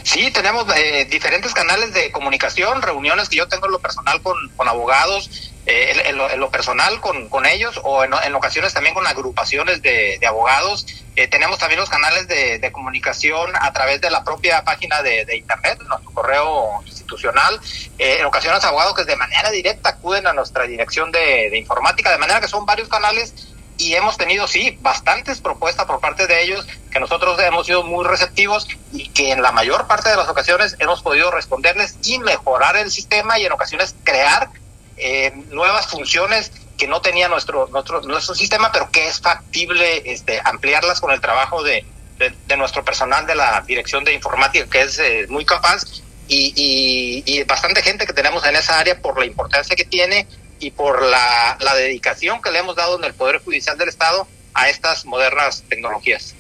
Sí, 0.03 0.31
tenemos 0.33 0.67
eh, 0.77 1.09
diferentes 1.11 1.53
canales 1.53 1.93
de 1.93 2.13
comunicación, 2.13 2.81
reuniones 2.83 3.29
que 3.29 3.39
yo 3.39 3.49
tengo 3.49 3.67
en 3.67 3.73
lo 3.73 3.81
personal 3.81 4.21
con, 4.23 4.37
con 4.57 4.69
abogados, 4.69 5.53
eh, 5.67 5.91
en, 5.91 6.07
en, 6.07 6.17
lo, 6.17 6.31
en, 6.31 6.39
lo, 6.39 6.49
personal 6.51 7.01
con, 7.01 7.29
con 7.29 7.45
ellos 7.45 7.81
o 7.83 8.05
en, 8.05 8.13
en, 8.25 8.35
ocasiones 8.35 8.73
también 8.73 8.95
con 8.95 9.07
agrupaciones 9.07 9.83
de, 9.83 10.17
de 10.21 10.27
abogados. 10.27 10.87
Eh, 11.17 11.27
tenemos 11.27 11.59
también 11.59 11.81
los 11.81 11.91
canales 11.91 12.29
de, 12.29 12.59
de, 12.59 12.73
comunicación 12.73 13.51
a 13.61 13.73
través 13.73 14.01
de 14.01 14.11
la 14.11 14.23
propia 14.23 14.63
página 14.63 15.03
de, 15.03 15.25
de 15.25 15.37
internet, 15.37 15.81
nuestro 15.89 16.13
correo 16.13 16.83
institucional. 16.87 17.59
Eh, 17.99 18.19
en 18.21 18.27
ocasiones 18.27 18.63
abogados 18.65 18.95
que 18.95 19.05
de 19.05 19.17
manera 19.17 19.51
directa 19.51 19.91
acuden 19.91 20.27
a 20.29 20.33
nuestra 20.33 20.65
dirección 20.69 21.11
de, 21.11 21.51
de 21.51 21.59
informática, 21.59 22.13
de 22.13 22.19
manera 22.19 22.41
que 22.41 22.49
son 22.49 22.65
varios 22.65 22.89
canales 22.89 23.35
y 23.79 23.95
hemos 23.95 24.17
tenido, 24.17 24.47
sí, 24.47 24.79
bastantes 24.81 25.41
propuestas 25.41 25.85
por 25.87 26.01
parte 26.01 26.27
de 26.27 26.43
ellos 26.43 26.67
que 26.91 27.01
nosotros 27.01 27.39
hemos 27.41 27.67
sido 27.67 27.83
muy 27.83 28.07
receptivos 28.07 28.69
y 28.93 29.09
que 29.09 29.33
en 29.33 29.43
la 29.43 29.53
mayor 29.53 29.87
parte 29.87 30.09
de 30.09 30.17
las 30.17 30.29
ocasiones 30.29 30.77
hemos 30.79 31.03
podido 31.03 31.31
responderles 31.31 31.97
y 32.05 32.19
mejorar 32.19 32.77
el 32.77 32.91
sistema 32.91 33.39
y 33.39 33.45
en 33.45 33.53
ocasiones 33.53 33.95
crear 34.05 34.49
eh, 34.97 35.33
nuevas 35.51 35.87
funciones 35.89 36.53
que 36.77 36.87
no 36.87 37.01
tenía 37.01 37.29
nuestro, 37.29 37.69
nuestro, 37.69 38.03
nuestro 38.03 38.35
sistema, 38.35 38.71
pero 38.71 38.91
que 38.91 39.09
es 39.09 39.21
factible 39.21 40.03
este, 40.11 40.41
ampliarlas 40.45 41.01
con 41.01 41.11
el 41.11 41.21
trabajo 41.21 41.63
de, 41.63 41.85
de, 42.19 42.35
de 42.47 42.57
nuestro 42.57 42.85
personal 42.85 43.27
de 43.27 43.35
la 43.35 43.63
Dirección 43.67 44.05
de 44.05 44.13
Informática, 44.13 44.67
que 44.69 44.83
es 44.83 44.99
eh, 44.99 45.27
muy 45.29 45.45
capaz 45.45 45.85
y, 46.29 46.53
y, 46.57 47.23
y 47.25 47.45
bastante 47.45 47.83
gente 47.83 48.07
que 48.07 48.13
tenemos 48.13 48.45
en 48.47 48.57
esa 48.57 48.79
área 48.79 49.01
por 49.01 49.19
la 49.19 49.27
importancia 49.27 49.77
que 49.77 49.85
tiene 49.85 50.27
y 50.59 50.71
por 50.71 51.03
la, 51.03 51.57
la, 51.61 51.75
dedicación 51.75 52.41
que 52.43 52.51
le 52.51 52.59
hemos 52.59 52.77
dado 52.77 52.99
en 52.99 53.05
el 53.05 53.15
Poder 53.15 53.41
Judicial 53.43 53.77
del 53.77 53.89
Estado 53.89 54.27
a 54.55 54.69
estas 54.69 55.05
modernas 55.05 55.65
tecnologías. 55.69 56.35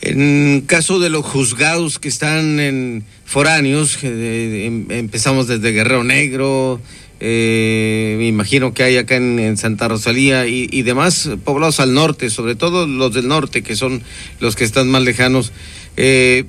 En 0.00 0.62
caso 0.62 0.98
de 0.98 1.10
los 1.10 1.24
juzgados 1.24 1.98
que 1.98 2.08
están 2.08 2.58
en 2.58 3.06
foráneos, 3.24 3.98
eh, 4.02 4.66
empezamos 4.90 5.46
desde 5.46 5.72
Guerrero 5.72 6.04
Negro, 6.04 6.80
eh, 7.26 8.16
me 8.18 8.26
imagino 8.26 8.74
que 8.74 8.82
hay 8.82 8.98
acá 8.98 9.16
en, 9.16 9.56
Santa 9.56 9.88
Rosalía 9.88 10.46
y, 10.46 10.82
demás 10.82 11.30
poblados 11.42 11.80
al 11.80 11.94
norte, 11.94 12.28
sobre 12.28 12.54
todo 12.54 12.86
los 12.86 13.14
del 13.14 13.28
norte, 13.28 13.62
que 13.62 13.76
son 13.76 14.02
los 14.40 14.56
que 14.56 14.64
están 14.64 14.90
más 14.90 15.00
lejanos. 15.00 15.50
Eh, 15.96 16.44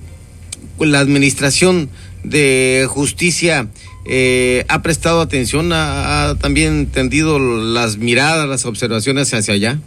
la 0.78 1.00
administración 1.00 1.90
de 2.26 2.88
justicia 2.90 3.70
eh, 4.04 4.66
ha 4.68 4.82
prestado 4.82 5.22
atención, 5.22 5.72
ha, 5.72 6.36
también 6.42 6.88
tendido 6.88 7.40
las 7.40 7.96
miradas, 7.96 8.46
las 8.50 8.66
observaciones 8.66 9.34
hacia 9.34 9.54
allá. 9.54 9.80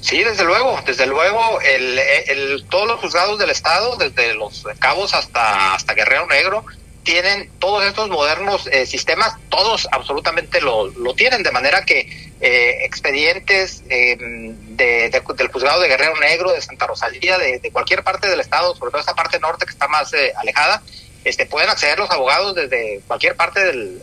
Sí, 0.00 0.22
desde 0.22 0.44
luego, 0.44 0.80
desde 0.86 1.08
luego, 1.08 1.58
el, 1.60 2.64
todos 2.70 2.86
los 2.86 3.00
juzgados 3.00 3.36
del 3.40 3.50
Estado, 3.50 3.96
desde 3.96 4.34
los 4.34 4.64
cabos 4.78 5.12
hasta, 5.12 5.74
hasta 5.74 5.94
Guerrero 5.94 6.28
Negro, 6.28 6.64
tienen 7.08 7.50
todos 7.58 7.86
estos 7.86 8.10
modernos 8.10 8.66
eh, 8.66 8.84
sistemas, 8.84 9.34
todos 9.48 9.88
absolutamente 9.90 10.60
lo, 10.60 10.88
lo, 10.88 11.14
tienen, 11.14 11.42
de 11.42 11.50
manera 11.50 11.82
que 11.86 12.00
eh, 12.38 12.84
expedientes 12.84 13.82
em, 13.88 14.54
de, 14.76 15.08
del 15.08 15.48
juzgado 15.48 15.80
de 15.80 15.88
Guerrero 15.88 16.20
Negro, 16.20 16.52
de 16.52 16.60
Santa 16.60 16.86
Rosalía, 16.86 17.38
de, 17.38 17.70
cualquier 17.72 18.04
parte 18.04 18.28
del 18.28 18.40
estado, 18.40 18.76
sobre 18.76 18.90
todo 18.90 19.00
esa 19.00 19.14
parte 19.14 19.40
norte 19.40 19.64
que 19.64 19.72
está 19.72 19.88
más 19.88 20.12
eh, 20.12 20.34
alejada, 20.36 20.82
este, 21.24 21.46
pueden 21.46 21.70
acceder 21.70 21.98
los 21.98 22.10
abogados 22.10 22.54
desde 22.54 23.00
cualquier 23.06 23.36
parte 23.36 23.64
del, 23.64 24.02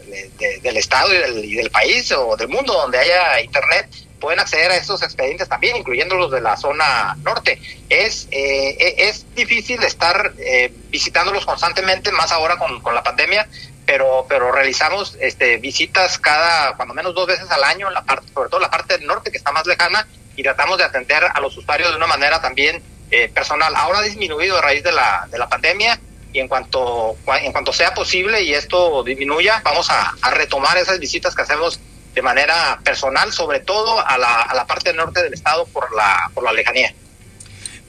del 0.63 0.77
estado 0.77 1.13
y 1.13 1.17
del, 1.19 1.45
y 1.45 1.53
del 1.53 1.69
país 1.69 2.11
o 2.11 2.35
del 2.35 2.47
mundo 2.47 2.73
donde 2.73 2.97
haya 2.97 3.39
internet 3.39 3.87
pueden 4.19 4.39
acceder 4.39 4.71
a 4.71 4.75
estos 4.75 5.01
expedientes 5.03 5.47
también, 5.47 5.75
incluyendo 5.75 6.15
los 6.15 6.31
de 6.31 6.41
la 6.41 6.57
zona 6.57 7.15
norte. 7.23 7.61
Es, 7.89 8.27
eh, 8.31 8.77
e, 8.79 9.07
es 9.09 9.25
difícil 9.35 9.83
estar 9.83 10.33
eh, 10.37 10.73
visitándolos 10.89 11.45
constantemente, 11.45 12.11
más 12.11 12.31
ahora 12.31 12.57
con, 12.57 12.81
con 12.81 12.95
la 12.95 13.03
pandemia, 13.03 13.47
pero, 13.85 14.25
pero 14.27 14.51
realizamos 14.51 15.15
este, 15.19 15.57
visitas 15.57 16.17
cada, 16.17 16.75
cuando 16.75 16.93
menos 16.93 17.13
dos 17.13 17.27
veces 17.27 17.49
al 17.51 17.63
año, 17.63 17.89
la 17.89 18.03
parte, 18.03 18.27
sobre 18.33 18.49
todo 18.49 18.59
la 18.59 18.71
parte 18.71 18.97
del 18.97 19.05
norte 19.05 19.31
que 19.31 19.37
está 19.37 19.51
más 19.51 19.65
lejana, 19.67 20.07
y 20.35 20.43
tratamos 20.43 20.77
de 20.77 20.83
atender 20.83 21.23
a 21.23 21.39
los 21.39 21.55
usuarios 21.55 21.91
de 21.91 21.97
una 21.97 22.07
manera 22.07 22.41
también 22.41 22.81
eh, 23.11 23.29
personal. 23.29 23.73
Ahora 23.75 23.99
ha 23.99 24.01
disminuido 24.01 24.57
a 24.57 24.61
raíz 24.61 24.83
de 24.83 24.91
la, 24.91 25.27
de 25.29 25.37
la 25.37 25.47
pandemia 25.47 25.99
y 26.33 26.39
en 26.39 26.47
cuanto, 26.49 27.15
en 27.41 27.51
cuanto 27.53 27.71
sea 27.71 27.93
posible 27.93 28.41
y 28.41 28.53
esto 28.53 29.03
disminuya, 29.03 29.61
vamos 29.63 29.89
a, 29.89 30.13
a 30.21 30.31
retomar 30.31 30.77
esas 30.77 30.99
visitas 30.99 31.33
que 31.33 31.43
hacemos 31.43 31.79
de 32.15 32.21
manera 32.21 32.79
personal, 32.81 33.31
sobre 33.33 33.59
todo 33.59 33.99
a 33.99 34.17
la, 34.17 34.41
a 34.43 34.55
la 34.55 34.65
parte 34.65 34.93
norte 34.93 35.21
del 35.21 35.33
estado 35.33 35.65
por 35.65 35.93
la, 35.93 36.31
por 36.33 36.45
la 36.45 36.53
lejanía. 36.53 36.93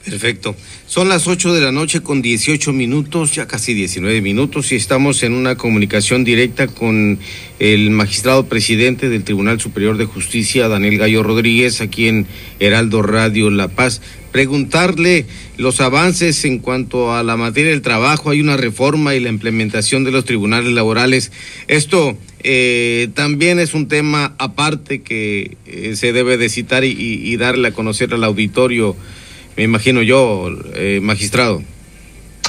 Perfecto. 0.09 0.55
Son 0.87 1.09
las 1.09 1.27
8 1.27 1.53
de 1.53 1.59
la 1.59 1.73
noche 1.73 2.01
con 2.01 2.21
18 2.21 2.71
minutos, 2.71 3.35
ya 3.35 3.45
casi 3.45 3.73
19 3.73 4.21
minutos, 4.21 4.71
y 4.71 4.75
estamos 4.75 5.21
en 5.23 5.33
una 5.33 5.57
comunicación 5.57 6.23
directa 6.23 6.67
con 6.67 7.19
el 7.59 7.89
magistrado 7.89 8.45
presidente 8.45 9.09
del 9.09 9.25
Tribunal 9.25 9.59
Superior 9.59 9.97
de 9.97 10.05
Justicia, 10.05 10.69
Daniel 10.69 10.97
Gallo 10.97 11.23
Rodríguez, 11.23 11.81
aquí 11.81 12.07
en 12.07 12.25
Heraldo 12.61 13.01
Radio 13.01 13.49
La 13.49 13.67
Paz. 13.67 14.01
Preguntarle 14.31 15.25
los 15.57 15.81
avances 15.81 16.45
en 16.45 16.59
cuanto 16.59 17.13
a 17.13 17.21
la 17.23 17.35
materia 17.35 17.71
del 17.71 17.81
trabajo, 17.81 18.29
hay 18.29 18.39
una 18.39 18.55
reforma 18.55 19.13
y 19.13 19.19
la 19.19 19.27
implementación 19.27 20.05
de 20.05 20.11
los 20.11 20.23
tribunales 20.23 20.71
laborales. 20.71 21.33
Esto 21.67 22.17
eh, 22.43 23.09
también 23.13 23.59
es 23.59 23.73
un 23.73 23.89
tema 23.89 24.35
aparte 24.37 25.01
que 25.01 25.57
eh, 25.65 25.97
se 25.97 26.13
debe 26.13 26.37
de 26.37 26.47
citar 26.47 26.85
y, 26.85 26.91
y 26.91 27.35
darle 27.35 27.67
a 27.67 27.73
conocer 27.73 28.13
al 28.13 28.23
auditorio 28.23 28.95
me 29.57 29.63
imagino 29.63 30.03
yo, 30.03 30.49
eh, 30.75 30.99
magistrado. 31.01 31.63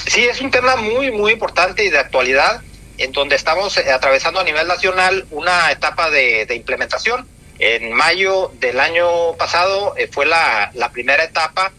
Sí, 0.06 0.24
es 0.24 0.40
un 0.40 0.50
tema 0.50 0.76
muy, 0.76 1.10
muy 1.10 1.32
importante 1.32 1.84
y 1.84 1.90
de 1.90 1.98
actualidad, 1.98 2.60
en 2.98 3.12
donde 3.12 3.34
estamos 3.34 3.76
eh, 3.78 3.90
atravesando 3.90 4.40
a 4.40 4.44
nivel 4.44 4.66
nacional 4.66 5.26
una 5.30 5.72
etapa 5.72 6.10
de, 6.10 6.46
implementación. 6.54 7.26
En 7.58 7.92
mayo 7.92 8.52
del 8.60 8.78
año 8.78 9.34
pasado 9.36 9.94
eh, 9.96 10.08
fue 10.12 10.26
la, 10.26 10.70
la, 10.74 10.90
primera 10.90 11.24
etapa, 11.24 11.72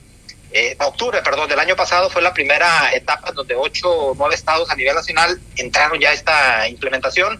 eh, 0.52 0.76
octubre, 0.80 1.22
perdón, 1.24 1.48
del 1.48 1.60
año 1.60 1.76
pasado 1.76 2.10
fue 2.10 2.22
la 2.22 2.34
primera 2.34 2.92
etapa 2.94 3.32
donde 3.32 3.56
ocho 3.56 3.90
o 3.90 4.16
nueve 4.16 4.36
estados 4.36 4.70
a 4.72 4.76
nivel 4.76 4.96
nacional 4.96 5.40
entraron 5.56 6.00
ya 6.00 6.10
a 6.10 6.14
esta 6.14 6.68
implementación. 6.68 7.40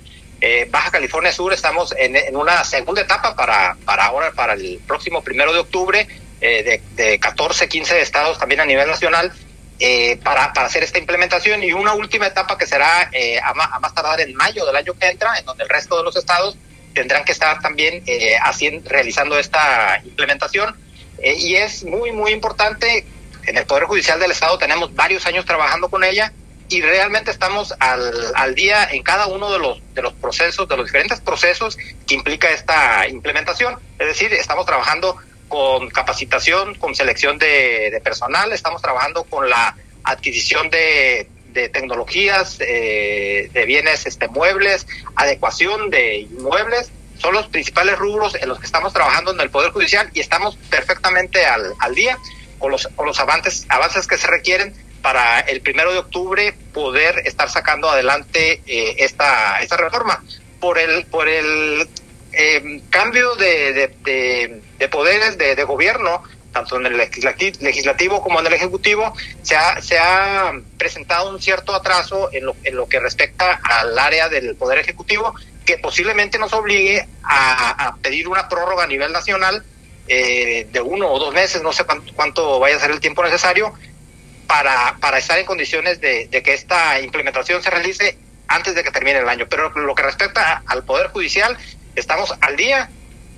Baja 0.70 0.90
California 0.90 1.34
Sur 1.34 1.52
estamos 1.52 1.94
en, 1.98 2.16
en, 2.16 2.34
una 2.38 2.64
segunda 2.64 3.02
etapa 3.02 3.36
para, 3.36 3.76
para 3.84 4.06
ahora, 4.06 4.32
para 4.32 4.54
el 4.54 4.80
próximo 4.88 5.22
primero 5.22 5.52
de 5.52 5.60
octubre, 5.60 6.08
eh, 6.42 6.82
de, 6.96 7.20
14, 7.20 7.68
15 7.68 8.02
estados 8.02 8.38
también 8.40 8.62
a 8.62 8.66
nivel 8.66 8.88
nacional 8.88 9.32
eh, 9.80 10.18
para, 10.24 10.54
para 10.54 10.68
hacer 10.68 10.84
esta 10.84 11.00
implementación 11.00 11.64
y 11.64 11.74
una 11.74 11.94
última 11.94 12.28
etapa 12.28 12.58
que 12.58 12.66
será 12.66 13.10
eh, 13.12 13.40
a, 13.44 13.54
más, 13.54 13.94
tardar 13.94 14.22
en 14.22 14.34
mayo 14.36 14.66
del 14.66 14.76
año 14.76 14.94
que 14.94 15.08
entra, 15.08 15.38
en 15.38 15.46
donde 15.46 15.64
el 15.64 15.70
resto 15.70 15.98
de 15.98 16.04
los 16.04 16.16
estados 16.16 16.58
tendrán 16.94 17.24
que 17.24 17.32
estar 17.32 17.60
también 17.62 18.04
haciendo, 18.44 18.90
realizando 18.90 19.38
esta 19.38 20.02
implementación. 20.04 20.76
y 21.22 21.56
es 21.56 21.84
muy, 21.84 22.12
muy 22.12 22.32
importante, 22.32 23.06
en 23.46 23.58
el 23.58 23.66
Poder 23.66 23.84
Judicial 23.86 24.20
del 24.20 24.32
Estado 24.32 24.58
tenemos 24.58 24.94
varios 24.96 25.26
años 25.26 25.46
trabajando 25.46 25.90
con 25.90 26.04
ella 26.04 26.34
y 26.70 26.82
realmente 26.82 27.32
estamos 27.32 27.74
al, 27.80 28.32
al 28.36 28.56
día 28.56 28.88
en 28.92 29.02
cada 29.04 29.28
uno 29.28 29.52
de 29.52 29.60
los, 29.60 29.82
de 29.94 30.04
los 30.04 30.14
procesos, 30.14 30.68
de 30.68 30.78
los 30.78 30.86
diferentes 30.86 31.20
procesos 31.20 31.78
que 32.08 32.16
implica 32.16 32.50
esta 32.52 33.08
implementación. 33.08 33.76
Es 33.98 34.08
decir, 34.08 34.32
estamos 34.34 34.66
trabajando 34.68 35.18
con 35.50 35.90
capacitación, 35.90 36.76
con 36.76 36.96
selección 36.96 37.38
de, 37.38 38.00
personal, 38.04 38.54
estamos 38.54 38.82
trabajando 38.82 39.26
con 39.26 39.50
la 39.50 39.76
adquisición 40.04 40.70
de, 40.70 41.28
tecnologías, 41.74 42.58
eh, 42.62 43.50
de 43.52 43.66
bienes 43.66 44.06
este, 44.06 44.30
muebles, 44.30 44.88
adecuación 45.16 45.90
de 45.90 46.20
inmuebles, 46.20 46.90
son 47.18 47.34
los 47.34 47.48
principales 47.48 48.00
rubros 48.00 48.36
en 48.36 48.48
los 48.48 48.60
que 48.60 48.66
estamos 48.66 48.94
trabajando 48.94 49.34
en 49.34 49.42
el 49.42 49.50
Poder 49.50 49.72
Judicial 49.72 50.10
y 50.14 50.22
estamos 50.22 50.56
perfectamente 50.70 51.46
al, 51.46 51.74
al 51.80 51.96
día 51.96 52.18
con 52.60 52.72
los, 52.72 52.88
con 52.96 53.06
los 53.06 53.20
avances, 53.20 53.66
avances 53.68 54.08
que 54.08 54.18
se 54.18 54.28
requieren 54.28 54.74
para 55.02 55.40
el 55.40 55.62
primero 55.62 55.92
de 55.92 56.00
octubre 56.00 56.54
poder 56.74 57.16
estar 57.26 57.50
sacando 57.50 57.90
adelante 57.90 58.62
eh, 58.68 58.96
esta, 59.00 59.62
esta 59.62 59.78
reforma. 59.78 60.24
Por 60.60 60.78
el, 60.78 61.06
por 61.06 61.30
el 61.30 61.88
eh, 62.42 62.82
cambio 62.90 63.36
de, 63.36 63.92
de, 64.02 64.88
poderes 64.88 65.38
de, 65.38 65.62
gobierno, 65.66 66.24
tanto 66.54 66.78
en 66.78 66.86
el 66.86 66.96
legislativo 66.96 68.22
como 68.22 68.40
en 68.40 68.48
el 68.48 68.54
ejecutivo, 68.54 69.14
se 69.42 69.58
ha, 69.58 69.82
se 69.82 70.00
ha 70.00 70.54
presentado 70.78 71.32
un 71.32 71.42
cierto 71.42 71.76
atraso 71.76 72.30
en 72.32 72.46
lo, 72.46 72.56
en 72.64 72.78
lo 72.78 72.88
que 72.88 73.02
respecta 73.02 73.60
al 73.62 74.00
área 74.00 74.30
del 74.30 74.56
poder 74.56 74.80
ejecutivo, 74.80 75.36
que 75.66 75.80
posiblemente 75.80 76.40
nos 76.40 76.54
obligue 76.54 77.06
a, 77.24 77.98
pedir 78.02 78.30
una 78.30 78.48
prórroga 78.48 78.86
a 78.86 78.88
nivel 78.88 79.12
nacional 79.12 79.62
eh, 80.08 80.66
de 80.72 80.80
uno 80.80 81.12
o 81.12 81.20
dos 81.20 81.34
meses, 81.34 81.62
no 81.62 81.74
sé 81.74 81.84
cuánto, 81.84 82.14
cuánto 82.16 82.60
vaya 82.62 82.78
a 82.78 82.80
ser 82.80 82.92
el 82.92 83.02
tiempo 83.02 83.22
necesario, 83.22 83.74
para, 84.48 84.96
para 85.02 85.18
estar 85.18 85.38
en 85.38 85.46
condiciones 85.46 86.00
de, 86.00 86.30
de, 86.30 86.42
que 86.42 86.54
esta 86.54 87.02
implementación 87.02 87.62
se 87.62 87.70
realice 87.70 88.18
antes 88.48 88.76
de 88.76 88.84
que 88.84 88.92
termine 88.92 89.20
el 89.20 89.28
año. 89.28 89.46
Pero 89.50 89.70
lo 89.72 89.94
que 89.94 90.04
respecta 90.04 90.64
al 90.66 90.86
Poder 90.86 91.08
Judicial, 91.08 91.58
estamos 92.00 92.34
al 92.42 92.56
día. 92.56 92.90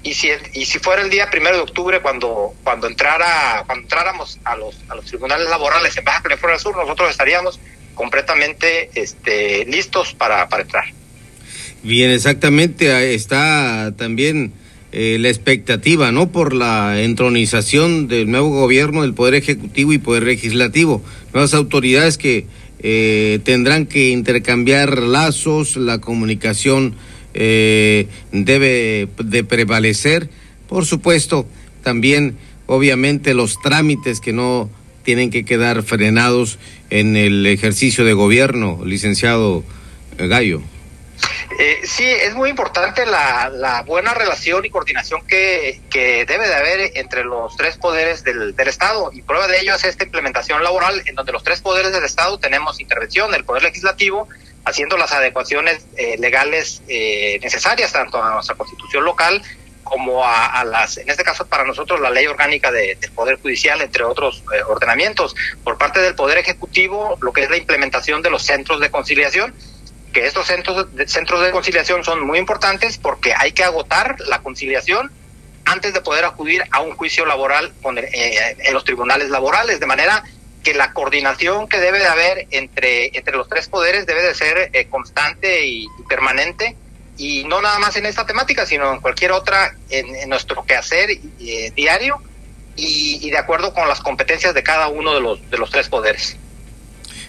Y 0.03 0.15
si 0.15 0.29
y 0.53 0.65
si 0.65 0.79
fuera 0.79 1.03
el 1.03 1.11
día 1.11 1.29
primero 1.29 1.57
de 1.57 1.61
octubre 1.61 2.01
cuando 2.01 2.55
cuando 2.63 2.87
entrara 2.87 3.63
cuando 3.67 3.83
entráramos 3.83 4.39
a 4.43 4.55
los 4.55 4.75
a 4.89 4.95
los 4.95 5.05
tribunales 5.05 5.47
laborales 5.47 5.95
en 5.95 6.03
Baja 6.03 6.23
California 6.23 6.57
Sur 6.57 6.75
nosotros 6.75 7.11
estaríamos 7.11 7.59
completamente 7.93 8.89
este 8.95 9.63
listos 9.65 10.15
para, 10.15 10.49
para 10.49 10.63
entrar. 10.63 10.85
Bien 11.83 12.09
exactamente 12.09 13.13
está 13.13 13.93
también 13.95 14.53
eh, 14.91 15.17
la 15.19 15.29
expectativa 15.29 16.11
no 16.11 16.31
por 16.31 16.53
la 16.53 17.01
entronización 17.01 18.07
del 18.07 18.29
nuevo 18.29 18.49
gobierno 18.49 19.03
del 19.03 19.13
poder 19.13 19.35
ejecutivo 19.35 19.93
y 19.93 19.97
poder 19.97 20.23
legislativo. 20.23 21.01
Nuevas 21.33 21.53
autoridades 21.53 22.17
que 22.17 22.45
eh, 22.79 23.39
tendrán 23.43 23.85
que 23.85 24.09
intercambiar 24.09 24.97
lazos 24.97 25.77
la 25.77 26.01
comunicación 26.01 26.95
eh, 27.33 28.07
debe 28.31 29.07
de 29.17 29.43
prevalecer. 29.43 30.29
Por 30.67 30.85
supuesto, 30.85 31.45
también, 31.83 32.37
obviamente, 32.67 33.33
los 33.33 33.59
trámites 33.61 34.19
que 34.19 34.33
no 34.33 34.69
tienen 35.03 35.31
que 35.31 35.45
quedar 35.45 35.83
frenados 35.83 36.59
en 36.89 37.15
el 37.15 37.45
ejercicio 37.47 38.05
de 38.05 38.13
gobierno, 38.13 38.79
licenciado 38.85 39.63
Gallo. 40.17 40.61
Eh, 41.59 41.81
sí, 41.83 42.05
es 42.05 42.33
muy 42.33 42.49
importante 42.49 43.05
la, 43.05 43.83
buena 43.85 44.13
relación 44.13 44.65
y 44.65 44.69
coordinación 44.69 45.25
que, 45.27 45.81
que, 45.89 46.25
debe 46.25 46.47
de 46.47 46.53
haber 46.53 46.91
entre 46.95 47.23
los 47.23 47.55
tres 47.57 47.77
poderes 47.77 48.23
del, 48.23 48.55
del, 48.55 48.67
Estado. 48.67 49.11
Y 49.13 49.21
prueba 49.21 49.47
de 49.47 49.59
ello 49.59 49.75
es 49.75 49.83
esta 49.83 50.03
implementación 50.03 50.63
laboral 50.63 51.03
en 51.05 51.15
donde 51.15 51.31
los 51.31 51.43
tres 51.43 51.61
poderes 51.61 51.91
del 51.91 52.03
Estado 52.03 52.39
tenemos 52.39 52.79
intervención, 52.79 53.33
el 53.35 53.43
Poder 53.43 53.63
Legislativo, 53.63 54.27
haciendo 54.65 54.97
las 54.97 55.11
adecuaciones 55.11 55.85
eh, 55.97 56.17
legales 56.19 56.81
eh, 56.87 57.39
necesarias 57.41 57.91
tanto 57.91 58.21
a 58.21 58.33
nuestra 58.33 58.55
constitución 58.55 59.03
local 59.03 59.41
como 59.83 60.23
a, 60.23 60.63
las, 60.63 60.97
en 60.97 61.09
este 61.09 61.23
caso 61.23 61.45
para 61.47 61.65
nosotros 61.65 61.99
la 61.99 62.09
ley 62.09 62.25
orgánica 62.25 62.71
del 62.71 62.97
Poder 63.13 63.41
Judicial, 63.41 63.81
entre 63.81 64.05
otros 64.05 64.41
eh, 64.53 64.61
ordenamientos. 64.63 65.35
Por 65.65 65.77
parte 65.77 65.99
del 65.99 66.15
Poder 66.15 66.37
Ejecutivo, 66.37 67.17
lo 67.19 67.33
que 67.33 67.43
es 67.43 67.49
la 67.49 67.57
implementación 67.57 68.21
de 68.21 68.29
los 68.29 68.43
centros 68.43 68.79
de 68.79 68.89
conciliación, 68.89 69.53
que 70.13 70.27
estos 70.27 70.47
centros, 70.47 70.87
centros 71.07 71.43
de 71.43 71.51
conciliación 71.51 72.05
son 72.05 72.25
muy 72.25 72.39
importantes 72.39 72.97
porque 72.97 73.33
hay 73.35 73.51
que 73.51 73.63
agotar 73.63 74.15
la 74.27 74.39
conciliación 74.39 75.11
antes 75.65 75.93
de 75.93 76.01
poder 76.01 76.23
acudir 76.23 76.63
a 76.71 76.81
un 76.81 76.95
juicio 76.95 77.25
laboral 77.25 77.73
en 77.83 78.73
los 78.73 78.83
tribunales 78.83 79.29
laborales, 79.29 79.79
de 79.79 79.85
manera 79.85 80.23
que 80.63 80.73
la 80.73 80.93
coordinación 80.93 81.67
que 81.67 81.79
debe 81.79 81.99
de 81.99 82.05
haber 82.05 82.47
entre, 82.51 83.17
entre 83.17 83.35
los 83.35 83.47
tres 83.47 83.67
poderes 83.67 84.05
debe 84.05 84.21
de 84.21 84.33
ser 84.33 84.69
eh, 84.73 84.87
constante 84.89 85.65
y, 85.65 85.87
permanente, 86.07 86.75
y 87.17 87.43
no 87.45 87.61
nada 87.61 87.79
más 87.79 87.95
en 87.95 88.05
esta 88.05 88.25
temática, 88.25 88.65
sino 88.65 88.93
en 88.93 88.99
cualquier 88.99 89.31
otra, 89.31 89.75
en, 89.89 90.29
nuestro 90.29 90.63
quehacer 90.65 91.09
eh, 91.39 91.71
diario 91.75 92.21
y, 92.75 93.29
de 93.29 93.37
acuerdo 93.37 93.73
con 93.73 93.87
las 93.87 93.99
competencias 94.01 94.53
de 94.53 94.63
cada 94.63 94.87
uno 94.87 95.13
de 95.13 95.21
los, 95.21 95.49
de 95.49 95.57
los 95.57 95.69
tres 95.69 95.89
poderes. 95.89 96.37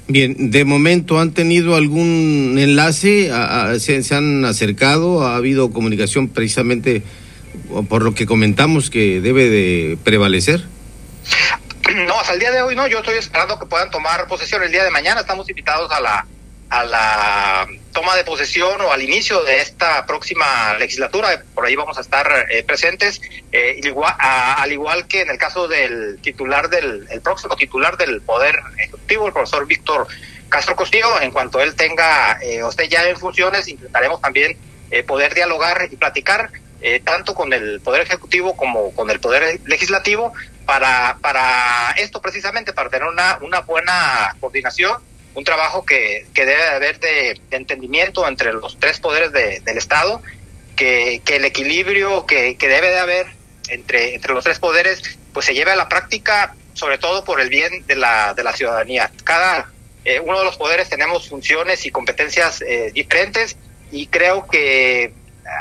Bien, 0.08 0.50
de 0.50 0.64
momento 0.64 1.20
han 1.20 1.32
tenido 1.32 1.76
algún 1.76 2.56
enlace, 2.58 3.30
se, 3.78 4.02
se, 4.02 4.14
han 4.14 4.44
acercado, 4.44 5.24
ha 5.24 5.36
habido 5.36 5.70
comunicación 5.70 6.28
precisamente 6.28 7.02
por 7.88 8.02
lo 8.02 8.14
que 8.14 8.26
comentamos 8.26 8.90
que 8.90 9.20
debe 9.20 9.48
de 9.48 9.98
prevalecer. 10.02 10.64
No, 11.94 12.18
hasta 12.18 12.32
el 12.32 12.38
día 12.38 12.50
de 12.50 12.62
hoy 12.62 12.74
no, 12.74 12.86
yo 12.86 12.98
estoy 12.98 13.16
esperando 13.18 13.58
que 13.58 13.66
puedan 13.66 13.90
tomar 13.90 14.26
posesión. 14.26 14.62
El 14.62 14.72
día 14.72 14.84
de 14.84 14.90
mañana, 14.90 15.20
estamos 15.20 15.48
invitados 15.48 15.90
a 15.92 16.00
la 16.00 16.26
a 16.70 16.84
la 16.84 17.68
toma 17.92 18.16
de 18.16 18.24
posesión 18.24 18.80
o 18.80 18.90
al 18.90 19.02
inicio 19.02 19.44
de 19.44 19.60
esta 19.60 20.06
próxima 20.06 20.72
legislatura, 20.78 21.42
por 21.54 21.66
ahí 21.66 21.76
vamos 21.76 21.98
a 21.98 22.00
estar 22.00 22.46
eh, 22.48 22.62
presentes, 22.62 23.20
eh, 23.52 23.78
igual, 23.82 24.14
al 24.18 24.72
igual 24.72 25.06
que 25.06 25.20
en 25.20 25.28
el 25.28 25.36
caso 25.36 25.68
del 25.68 26.18
titular 26.22 26.70
del 26.70 27.06
el 27.10 27.20
próximo 27.20 27.56
titular 27.56 27.98
del 27.98 28.22
Poder 28.22 28.54
Ejecutivo, 28.78 29.26
el 29.26 29.34
profesor 29.34 29.66
Víctor 29.66 30.06
Castro 30.48 30.74
Costillo, 30.74 31.20
en 31.20 31.30
cuanto 31.30 31.60
él 31.60 31.74
tenga 31.74 32.38
eh, 32.42 32.64
usted 32.64 32.84
ya 32.88 33.06
en 33.06 33.18
funciones, 33.18 33.68
intentaremos 33.68 34.22
también 34.22 34.56
eh, 34.90 35.02
poder 35.02 35.34
dialogar 35.34 35.88
y 35.90 35.96
platicar 35.96 36.50
eh, 36.82 37.00
tanto 37.00 37.34
con 37.34 37.52
el 37.52 37.80
Poder 37.80 38.02
Ejecutivo 38.02 38.56
como 38.56 38.92
con 38.92 39.08
el 39.08 39.20
Poder 39.20 39.60
Legislativo 39.64 40.32
para, 40.66 41.18
para 41.20 41.92
esto 41.98 42.20
precisamente, 42.20 42.72
para 42.72 42.90
tener 42.90 43.08
una, 43.08 43.38
una 43.42 43.60
buena 43.60 44.36
coordinación, 44.40 45.02
un 45.34 45.44
trabajo 45.44 45.84
que, 45.84 46.26
que 46.34 46.44
debe 46.44 46.62
haber 46.64 47.00
de, 47.00 47.40
entendimiento 47.50 48.26
entre 48.28 48.52
los 48.52 48.78
tres 48.78 49.00
poderes 49.00 49.32
del 49.32 49.78
Estado, 49.78 50.22
que, 50.76 51.22
que 51.24 51.36
el 51.36 51.44
equilibrio 51.44 52.26
que, 52.26 52.56
que 52.56 52.68
debe 52.68 52.88
de 52.88 52.98
haber 52.98 53.26
entre, 53.68 54.14
entre 54.14 54.34
los 54.34 54.44
tres 54.44 54.58
poderes 54.58 55.02
pues 55.32 55.46
se 55.46 55.54
lleve 55.54 55.70
a 55.70 55.76
la 55.76 55.88
práctica, 55.88 56.54
sobre 56.74 56.98
todo 56.98 57.24
por 57.24 57.40
el 57.40 57.48
bien 57.48 57.86
de 57.86 57.96
la, 57.96 58.34
de 58.34 58.44
la 58.44 58.52
ciudadanía. 58.52 59.10
Cada 59.24 59.70
eh, 60.04 60.20
uno 60.20 60.38
de 60.38 60.44
los 60.44 60.56
poderes 60.56 60.88
tenemos 60.88 61.28
funciones 61.28 61.86
y 61.86 61.90
competencias 61.90 62.60
eh, 62.62 62.90
diferentes 62.92 63.56
y 63.90 64.06
creo 64.06 64.46
que 64.46 65.12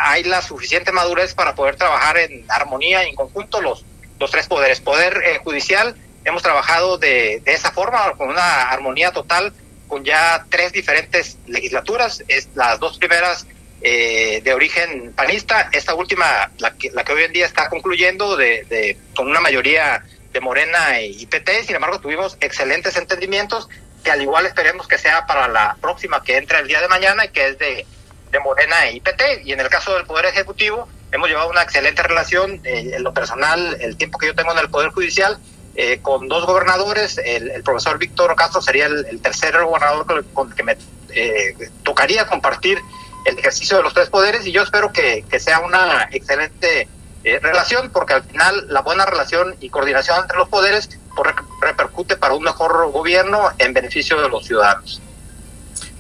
hay 0.02 0.24
la 0.24 0.42
suficiente 0.42 0.92
madurez 0.92 1.34
para 1.34 1.56
poder 1.56 1.76
trabajar 1.76 2.18
en 2.18 2.46
armonía 2.50 3.04
en 3.04 3.16
conjunto 3.16 3.62
los, 3.62 3.86
los 4.22 4.32
tres 4.32 4.48
poderes. 4.48 4.80
Poder 4.80 5.22
eh, 5.26 5.40
judicial, 5.44 5.96
hemos 6.24 6.42
trabajado 6.42 6.98
de, 6.98 7.42
de 7.44 7.54
esa 7.54 7.72
forma, 7.72 8.14
con 8.14 8.30
una 8.30 8.70
armonía 8.70 9.12
total, 9.12 9.54
con 9.88 10.06
ya 10.06 10.46
tres 10.50 10.72
diferentes 10.72 11.38
legislaturas, 11.48 12.24
es, 12.30 12.48
las 12.56 12.80
dos 12.80 12.98
primeras 12.98 13.46
eh, 13.82 14.40
de 14.42 14.54
origen 14.54 15.12
panista, 15.14 15.70
esta 15.74 15.94
última, 15.96 16.50
la 16.60 16.72
que, 16.76 16.92
la 16.92 17.04
que 17.04 17.12
hoy 17.12 17.24
en 17.24 17.34
día 17.34 17.46
está 17.46 17.68
concluyendo, 17.68 18.38
de, 18.38 18.64
de, 18.70 18.98
con 19.14 19.28
una 19.28 19.42
mayoría 19.42 20.04
de 20.32 20.40
Morena 20.40 21.02
y 21.02 21.26
PT, 21.26 21.66
sin 21.66 21.76
embargo 21.76 22.00
tuvimos 22.00 22.38
excelentes 22.40 22.96
entendimientos, 22.96 23.68
que 24.02 24.12
al 24.12 24.22
igual 24.22 24.46
esperemos 24.46 24.88
que 24.88 24.98
sea 24.98 25.26
para 25.26 25.50
la 25.50 25.76
próxima 25.82 26.24
que 26.24 26.38
entra 26.38 26.60
el 26.60 26.68
día 26.68 26.80
de 26.80 26.88
mañana 26.88 27.26
y 27.26 27.30
que 27.30 27.50
es 27.50 27.60
de 27.60 27.86
de 28.32 28.40
Morena 28.40 28.88
e 28.88 28.96
IPT. 28.96 29.46
Y 29.46 29.54
en 29.54 29.60
el 29.60 29.70
caso 29.70 29.94
del 29.94 30.06
Poder 30.06 30.26
Ejecutivo, 30.26 30.88
hemos 31.12 31.30
llevado 31.30 31.50
una 31.50 31.62
excelente 31.62 32.04
relación, 32.04 32.62
eh, 32.64 32.92
en 32.94 33.04
lo 33.04 33.14
personal, 33.14 33.78
el 33.80 33.98
tiempo 33.98 34.18
que 34.18 34.28
yo 34.28 34.36
tengo 34.36 34.52
en 34.52 34.60
el 34.60 34.70
Poder 34.70 34.90
Judicial, 34.92 35.38
eh, 35.76 36.00
con 36.02 36.28
dos 36.28 36.46
gobernadores, 36.46 37.20
el, 37.24 37.64
profesor 37.64 37.98
Víctor 37.98 38.36
Castro 38.36 38.62
sería 38.62 38.88
el, 38.88 39.22
tercer 39.22 39.62
gobernador 39.64 40.26
con 40.34 40.50
el 40.50 40.56
que 40.56 40.64
me 40.64 40.78
eh, 41.10 41.56
tocaría 41.84 42.28
compartir 42.28 42.80
el 43.26 43.38
ejercicio 43.38 43.78
de 43.78 43.84
los 43.84 43.94
tres 43.94 44.10
poderes 44.10 44.46
y 44.46 44.52
yo 44.52 44.64
espero 44.64 44.92
que, 44.92 45.24
que 45.30 45.40
sea 45.40 45.60
una 45.60 46.10
excelente 46.12 46.88
relación 47.24 47.92
porque 47.92 48.14
al 48.14 48.24
final 48.24 48.66
la 48.70 48.82
buena 48.82 49.06
relación 49.06 49.56
y 49.62 49.70
coordinación 49.70 50.18
entre 50.22 50.38
los 50.38 50.50
poderes 50.50 50.90
pues, 51.16 51.36
repercute 51.62 52.18
para 52.18 52.34
un 52.34 52.44
mejor 52.44 52.92
gobierno 52.92 53.50
en 53.60 53.74
beneficio 53.74 54.20
de 54.20 54.28
los 54.28 54.46
ciudadanos. 54.46 55.02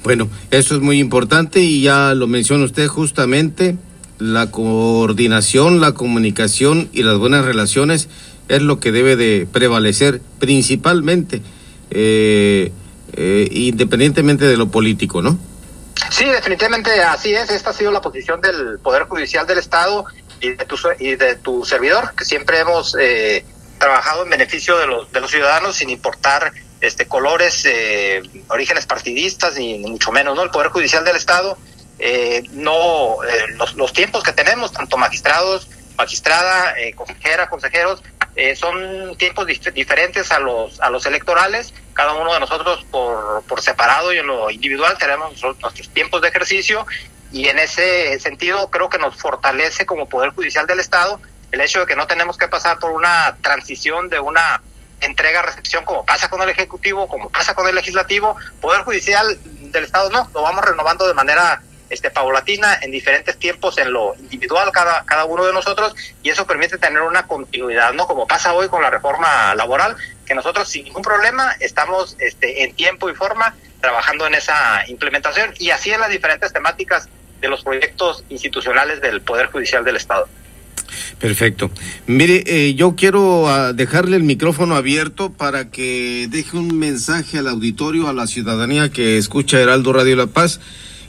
Bueno, 0.03 0.29
eso 0.49 0.75
es 0.75 0.81
muy 0.81 0.99
importante 0.99 1.59
y 1.59 1.83
ya 1.83 2.15
lo 2.15 2.25
menciona 2.25 2.65
usted 2.65 2.87
justamente, 2.87 3.77
la 4.21 4.51
coordinación, 4.51 5.81
la 5.81 5.93
comunicación 5.93 6.89
y 6.93 7.01
las 7.01 7.17
buenas 7.17 7.43
relaciones 7.43 8.07
es 8.49 8.61
lo 8.61 8.79
que 8.79 8.91
debe 8.91 9.15
de 9.15 9.47
prevalecer 9.51 10.21
principalmente, 10.37 11.41
eh, 11.89 12.71
eh, 13.13 13.47
independientemente 13.51 14.45
de 14.45 14.57
lo 14.57 14.69
político, 14.69 15.23
¿no? 15.23 15.39
Sí, 16.11 16.25
definitivamente 16.25 16.91
así 17.01 17.33
es. 17.33 17.49
Esta 17.49 17.71
ha 17.71 17.73
sido 17.73 17.91
la 17.91 18.01
posición 18.01 18.41
del 18.41 18.77
Poder 18.79 19.03
Judicial 19.03 19.47
del 19.47 19.57
Estado 19.57 20.05
y 20.39 20.49
de 20.49 20.65
tu, 20.65 20.77
y 20.99 21.15
de 21.15 21.35
tu 21.37 21.65
servidor, 21.65 22.13
que 22.15 22.23
siempre 22.23 22.59
hemos 22.59 22.95
eh, 22.99 23.43
trabajado 23.79 24.23
en 24.23 24.29
beneficio 24.29 24.77
de 24.77 24.85
los, 24.85 25.11
de 25.11 25.19
los 25.19 25.31
ciudadanos 25.31 25.77
sin 25.77 25.89
importar 25.89 26.53
este 26.79 27.07
colores, 27.07 27.65
eh, 27.65 28.21
orígenes 28.49 28.85
partidistas, 28.85 29.55
ni, 29.55 29.79
mucho 29.79 30.11
menos, 30.11 30.35
¿no? 30.35 30.43
El 30.43 30.49
Poder 30.49 30.69
Judicial 30.69 31.05
del 31.05 31.15
Estado, 31.15 31.57
eh, 32.03 32.43
no, 32.51 33.23
eh, 33.23 33.47
los, 33.57 33.75
los, 33.75 33.93
tiempos 33.93 34.23
que 34.23 34.33
tenemos, 34.33 34.71
tanto 34.73 34.97
magistrados, 34.97 35.69
magistrada, 35.95 36.73
eh, 36.79 36.93
consejera, 36.95 37.47
consejeros, 37.47 38.01
eh, 38.35 38.55
son 38.55 39.15
tiempos 39.17 39.45
diferentes 39.45 40.31
a 40.31 40.39
los, 40.39 40.81
a 40.81 40.89
los 40.89 41.05
electorales. 41.05 41.75
Cada 41.93 42.13
uno 42.13 42.33
de 42.33 42.39
nosotros 42.39 42.83
por, 42.89 43.43
por 43.43 43.61
separado 43.61 44.11
y 44.13 44.17
en 44.17 44.25
lo 44.25 44.49
individual 44.49 44.97
tenemos 44.97 45.39
nuestros 45.43 45.89
tiempos 45.93 46.21
de 46.21 46.29
ejercicio 46.29 46.87
y 47.31 47.49
en 47.49 47.59
ese 47.59 48.19
sentido 48.19 48.71
creo 48.71 48.89
que 48.89 48.97
nos 48.97 49.15
fortalece 49.17 49.85
como 49.85 50.09
Poder 50.09 50.31
Judicial 50.31 50.65
del 50.65 50.79
Estado 50.79 51.19
el 51.51 51.61
hecho 51.61 51.81
de 51.81 51.85
que 51.85 51.95
no 51.95 52.07
tenemos 52.07 52.37
que 52.37 52.47
pasar 52.47 52.79
por 52.79 52.91
una 52.91 53.37
transición 53.41 54.09
de 54.09 54.19
una 54.19 54.61
entrega-recepción, 55.01 55.83
como 55.83 56.05
pasa 56.05 56.29
con 56.29 56.41
el 56.41 56.49
Ejecutivo, 56.49 57.07
como 57.07 57.29
pasa 57.29 57.53
con 57.53 57.67
el 57.67 57.75
Legislativo, 57.75 58.37
Poder 58.59 58.81
Judicial 58.83 59.37
del 59.43 59.83
Estado 59.83 60.09
no, 60.09 60.29
lo 60.33 60.41
vamos 60.41 60.63
renovando 60.63 61.07
de 61.07 61.13
manera 61.13 61.61
este, 61.91 62.09
paulatina 62.09 62.79
en 62.81 62.91
diferentes 62.91 63.37
tiempos 63.37 63.77
en 63.77 63.91
lo 63.91 64.15
individual 64.15 64.71
cada, 64.71 65.03
cada 65.05 65.25
uno 65.25 65.45
de 65.45 65.53
nosotros 65.53 65.95
y 66.23 66.29
eso 66.29 66.47
permite 66.47 66.77
tener 66.77 67.01
una 67.01 67.27
continuidad, 67.27 67.93
¿no? 67.93 68.07
Como 68.07 68.25
pasa 68.25 68.53
hoy 68.53 68.67
con 68.69 68.81
la 68.81 68.89
reforma 68.89 69.53
laboral, 69.55 69.95
que 70.25 70.33
nosotros 70.33 70.67
sin 70.69 70.85
ningún 70.85 71.03
problema 71.03 71.55
estamos 71.59 72.15
este, 72.19 72.63
en 72.63 72.73
tiempo 72.73 73.09
y 73.09 73.13
forma 73.15 73.55
trabajando 73.81 74.25
en 74.25 74.35
esa 74.35 74.83
implementación 74.87 75.53
y 75.59 75.71
así 75.71 75.91
en 75.91 75.99
las 75.99 76.09
diferentes 76.09 76.53
temáticas 76.53 77.09
de 77.41 77.49
los 77.49 77.63
proyectos 77.63 78.23
institucionales 78.29 79.01
del 79.01 79.21
Poder 79.21 79.47
Judicial 79.47 79.83
del 79.83 79.97
Estado. 79.97 80.27
Perfecto. 81.19 81.71
Mire, 82.07 82.43
eh, 82.45 82.73
yo 82.75 82.95
quiero 82.95 83.43
uh, 83.43 83.73
dejarle 83.73 84.17
el 84.17 84.23
micrófono 84.23 84.75
abierto 84.75 85.31
para 85.31 85.69
que 85.69 86.27
deje 86.29 86.57
un 86.57 86.77
mensaje 86.77 87.37
al 87.37 87.47
auditorio, 87.47 88.07
a 88.07 88.13
la 88.13 88.27
ciudadanía 88.27 88.89
que 88.89 89.17
escucha 89.17 89.59
Heraldo 89.59 89.93
Radio 89.93 90.15
La 90.15 90.27
Paz. 90.27 90.59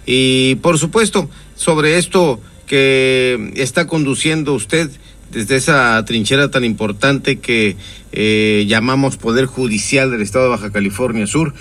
Y 0.07 0.57
por 0.57 0.79
supuesto, 0.79 1.29
sobre 1.57 1.99
esto 1.99 2.41
que 2.67 3.53
está 3.57 3.87
conduciendo 3.87 4.55
usted 4.55 4.91
desde 5.31 5.57
esa 5.57 6.05
trinchera 6.05 6.51
tan 6.51 6.65
importante 6.65 7.39
que 7.39 7.77
eh, 8.13 8.65
llamamos 8.69 9.17
Poder 9.17 9.47
Judicial 9.47 10.11
del 10.11 10.23
Estado 10.23 10.45
de 10.45 10.51
Baja 10.51 10.71
California 10.71 11.27
Sur, 11.27 11.55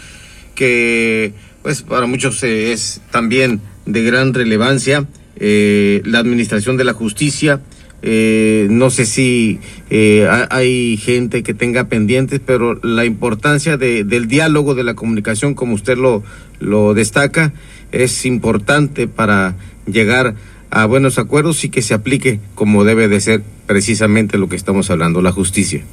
que 0.56 1.34
pues 1.62 1.84
para 1.84 2.06
muchos 2.06 2.44
eh, 2.44 2.74
es 2.74 3.02
también 3.12 3.62
de 3.86 4.04
gran 4.04 4.34
relevancia, 4.34 5.08
eh, 5.38 6.02
la 6.06 6.20
administración 6.20 6.78
de 6.78 6.84
la 6.84 6.94
justicia, 6.94 7.62
eh, 8.04 8.68
no 8.72 8.90
sé 8.90 9.06
si 9.06 9.60
eh, 9.92 10.28
hay 10.50 10.98
gente 10.98 11.44
que 11.44 11.54
tenga 11.54 11.88
pendientes, 11.88 12.42
pero 12.44 12.80
la 12.82 13.06
importancia 13.06 13.78
de, 13.78 14.04
del 14.04 14.28
diálogo, 14.28 14.74
de 14.74 14.84
la 14.84 14.96
comunicación, 14.96 15.54
como 15.54 15.76
usted 15.76 15.98
lo, 15.98 16.24
lo 16.60 16.96
destaca, 16.96 17.54
es 17.92 18.26
importante 18.26 19.08
para 19.08 19.56
llegar 19.86 20.36
a 20.70 20.86
buenos 20.86 21.20
acuerdos 21.20 21.64
y 21.64 21.70
que 21.70 21.82
se 21.82 21.94
aplique 21.94 22.40
como 22.56 22.84
debe 22.84 23.08
de 23.08 23.20
ser 23.20 23.42
precisamente 23.68 24.38
lo 24.38 24.50
que 24.50 24.56
estamos 24.56 24.90
hablando, 24.90 25.22
la 25.22 25.32
justicia. 25.32 25.84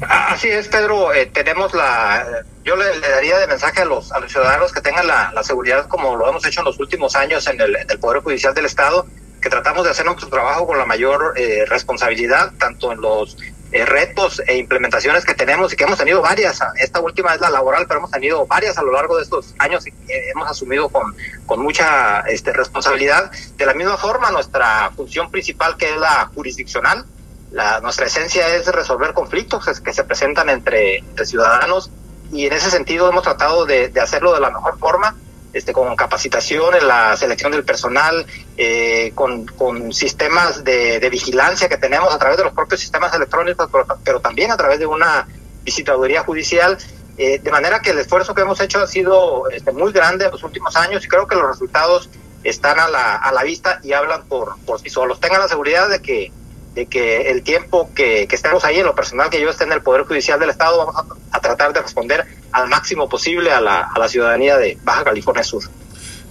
Así 0.00 0.48
es, 0.48 0.68
Pedro. 0.68 1.12
Eh, 1.12 1.26
tenemos 1.26 1.74
la. 1.74 2.24
Yo 2.64 2.76
le, 2.76 2.84
daría 3.00 3.38
de 3.38 3.46
mensaje 3.46 3.80
a 3.80 3.84
los, 3.84 4.12
a 4.12 4.20
los 4.20 4.30
ciudadanos 4.30 4.72
que 4.72 4.80
tengan 4.80 5.06
la, 5.06 5.42
seguridad, 5.42 5.88
como 5.88 6.16
lo 6.16 6.28
hemos 6.28 6.44
hecho 6.46 6.60
en 6.60 6.66
los 6.66 6.78
últimos 6.78 7.16
años 7.16 7.46
en 7.48 7.58
el 7.60 7.98
Poder 7.98 8.22
Judicial 8.22 8.54
del 8.54 8.66
Estado, 8.66 9.06
que 9.40 9.50
tratamos 9.50 9.84
de 9.84 9.90
hacer 9.90 10.04
nuestro 10.04 10.28
trabajo 10.28 10.66
con 10.66 10.78
la 10.78 10.84
mayor 10.84 11.34
eh, 11.36 11.64
responsabilidad, 11.66 12.52
tanto 12.58 12.92
en 12.92 13.00
los 13.00 13.36
eh, 13.70 13.84
retos 13.84 14.42
e 14.46 14.56
implementaciones 14.56 15.24
que 15.24 15.34
tenemos 15.34 15.72
y 15.72 15.76
que 15.76 15.84
hemos 15.84 15.98
tenido 15.98 16.22
varias. 16.22 16.60
Esta 16.76 17.00
última 17.00 17.34
es 17.34 17.40
la 17.40 17.50
laboral, 17.50 17.86
pero 17.86 18.00
hemos 18.00 18.10
tenido 18.10 18.46
varias 18.46 18.78
a 18.78 18.82
lo 18.82 18.92
largo 18.92 19.16
de 19.16 19.22
estos 19.22 19.54
años 19.58 19.86
y 19.86 19.92
hemos 20.08 20.50
asumido 20.50 20.88
con, 20.88 21.14
con 21.46 21.60
mucha 21.60 22.20
este, 22.20 22.52
responsabilidad. 22.52 23.30
De 23.56 23.66
la 23.66 23.74
misma 23.74 23.96
forma, 23.96 24.30
nuestra 24.30 24.90
función 24.96 25.30
principal, 25.30 25.76
que 25.76 25.90
es 25.90 25.96
la 25.98 26.30
jurisdiccional, 26.34 27.04
la, 27.50 27.80
nuestra 27.80 28.06
esencia 28.06 28.56
es 28.56 28.66
resolver 28.66 29.14
conflictos 29.14 29.80
que 29.80 29.92
se 29.92 30.04
presentan 30.04 30.50
entre, 30.50 30.98
entre 30.98 31.26
ciudadanos 31.26 31.90
y 32.30 32.46
en 32.46 32.52
ese 32.52 32.70
sentido 32.70 33.08
hemos 33.08 33.22
tratado 33.22 33.64
de, 33.64 33.88
de 33.88 34.00
hacerlo 34.00 34.34
de 34.34 34.40
la 34.40 34.50
mejor 34.50 34.78
forma 34.78 35.16
este, 35.52 35.72
con 35.72 35.94
capacitación 35.96 36.74
en 36.74 36.86
la 36.86 37.16
selección 37.16 37.52
del 37.52 37.64
personal, 37.64 38.26
eh, 38.56 39.12
con, 39.14 39.46
con, 39.46 39.92
sistemas 39.92 40.64
de, 40.64 41.00
de, 41.00 41.10
vigilancia 41.10 41.68
que 41.68 41.76
tenemos 41.78 42.12
a 42.12 42.18
través 42.18 42.36
de 42.36 42.44
los 42.44 42.52
propios 42.52 42.80
sistemas 42.80 43.14
electrónicos, 43.14 43.68
pero, 44.04 44.20
también 44.20 44.50
a 44.50 44.56
través 44.56 44.78
de 44.78 44.86
una 44.86 45.26
visitaduría 45.64 46.22
judicial, 46.22 46.78
eh, 47.16 47.38
de 47.38 47.50
manera 47.50 47.80
que 47.80 47.90
el 47.90 47.98
esfuerzo 47.98 48.34
que 48.34 48.42
hemos 48.42 48.60
hecho 48.60 48.80
ha 48.80 48.86
sido 48.86 49.48
este, 49.50 49.72
muy 49.72 49.92
grande 49.92 50.26
en 50.26 50.30
los 50.30 50.42
últimos 50.44 50.76
años 50.76 51.04
y 51.04 51.08
creo 51.08 51.26
que 51.26 51.34
los 51.34 51.48
resultados 51.48 52.08
están 52.44 52.78
a 52.78 52.88
la, 52.88 53.16
a 53.16 53.32
la 53.32 53.42
vista 53.42 53.80
y 53.82 53.92
hablan 53.92 54.24
por, 54.24 54.56
por 54.64 54.80
sí 54.80 54.88
solos. 54.88 55.18
Tengan 55.18 55.40
la 55.40 55.48
seguridad 55.48 55.88
de 55.88 56.00
que 56.00 56.32
de 56.78 56.86
que 56.86 57.30
el 57.30 57.42
tiempo 57.42 57.90
que, 57.92 58.28
que, 58.28 58.36
estemos 58.36 58.64
ahí, 58.64 58.78
en 58.78 58.86
lo 58.86 58.94
personal 58.94 59.30
que 59.30 59.40
yo 59.40 59.50
esté 59.50 59.64
en 59.64 59.72
el 59.72 59.82
Poder 59.82 60.04
Judicial 60.04 60.38
del 60.38 60.50
Estado, 60.50 60.78
vamos 60.78 60.94
a, 60.96 61.04
a 61.38 61.40
tratar 61.40 61.72
de 61.72 61.80
responder 61.80 62.24
al 62.52 62.68
máximo 62.68 63.08
posible 63.08 63.50
a 63.50 63.60
la, 63.60 63.88
a 63.94 63.98
la 63.98 64.08
ciudadanía 64.08 64.56
de 64.56 64.78
Baja 64.84 65.04
California 65.04 65.42
Sur. 65.42 65.64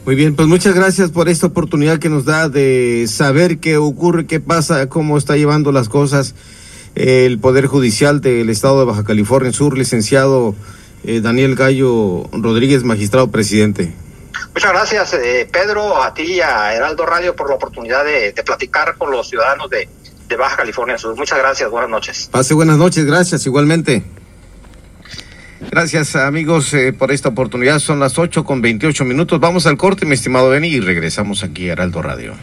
Muy 0.06 0.16
bien, 0.16 0.36
pues 0.36 0.48
muchas 0.48 0.74
gracias 0.74 1.12
por 1.12 1.28
esta 1.28 1.48
oportunidad 1.48 2.00
que 2.00 2.08
nos 2.08 2.24
da 2.24 2.48
de 2.48 3.08
saber 3.10 3.58
qué 3.60 3.76
ocurre, 3.76 4.26
qué 4.26 4.40
pasa, 4.40 4.88
cómo 4.88 5.18
está 5.18 5.36
llevando 5.36 5.72
las 5.72 5.90
cosas 5.90 6.34
el 6.96 7.40
Poder 7.40 7.68
Judicial 7.68 8.22
del 8.22 8.50
Estado 8.50 8.80
de 8.80 8.86
Baja 8.86 9.04
California 9.04 9.52
Sur, 9.52 9.78
licenciado 9.78 10.56
eh, 11.04 11.22
Daniel 11.22 11.56
Gallo 11.56 12.24
Rodríguez, 12.32 12.84
magistrado 12.84 13.30
presidente. 13.30 13.94
Muchas 14.54 14.72
gracias, 14.72 15.14
eh, 15.14 15.48
Pedro, 15.52 16.02
a 16.02 16.14
ti 16.14 16.24
y 16.24 16.42
a 16.42 16.74
Heraldo 16.74 17.06
Radio 17.06 17.36
por 17.36 17.50
la 17.50 17.56
oportunidad 17.56 18.04
de, 18.04 18.32
de 18.32 18.44
platicar 18.44 18.96
con 18.98 19.12
los 19.12 19.30
ciudadanos 19.30 19.70
de, 19.70 19.88
de 20.28 20.36
Baja 20.36 20.58
California 20.58 20.98
Sur. 20.98 21.16
Muchas 21.16 21.38
gracias, 21.38 21.70
buenas 21.70 21.90
noches. 21.90 22.30
Pase 22.32 22.54
buenas 22.54 22.78
noches, 22.78 23.06
gracias, 23.06 23.46
igualmente. 23.46 24.04
Gracias 25.72 26.16
amigos 26.16 26.74
eh, 26.74 26.94
por 26.94 27.12
esta 27.12 27.30
oportunidad. 27.30 27.80
Son 27.80 28.00
las 28.00 28.18
8 28.18 28.44
con 28.44 28.62
28 28.62 29.06
minutos. 29.06 29.40
Vamos 29.40 29.68
al 29.68 29.78
corte, 29.78 30.06
mi 30.06 30.14
estimado 30.14 30.50
Beni, 30.50 30.68
y 30.68 30.80
regresamos 30.80 31.44
aquí 31.44 31.70
a 31.70 31.74
Heraldo 31.74 32.02
Radio. 32.02 32.34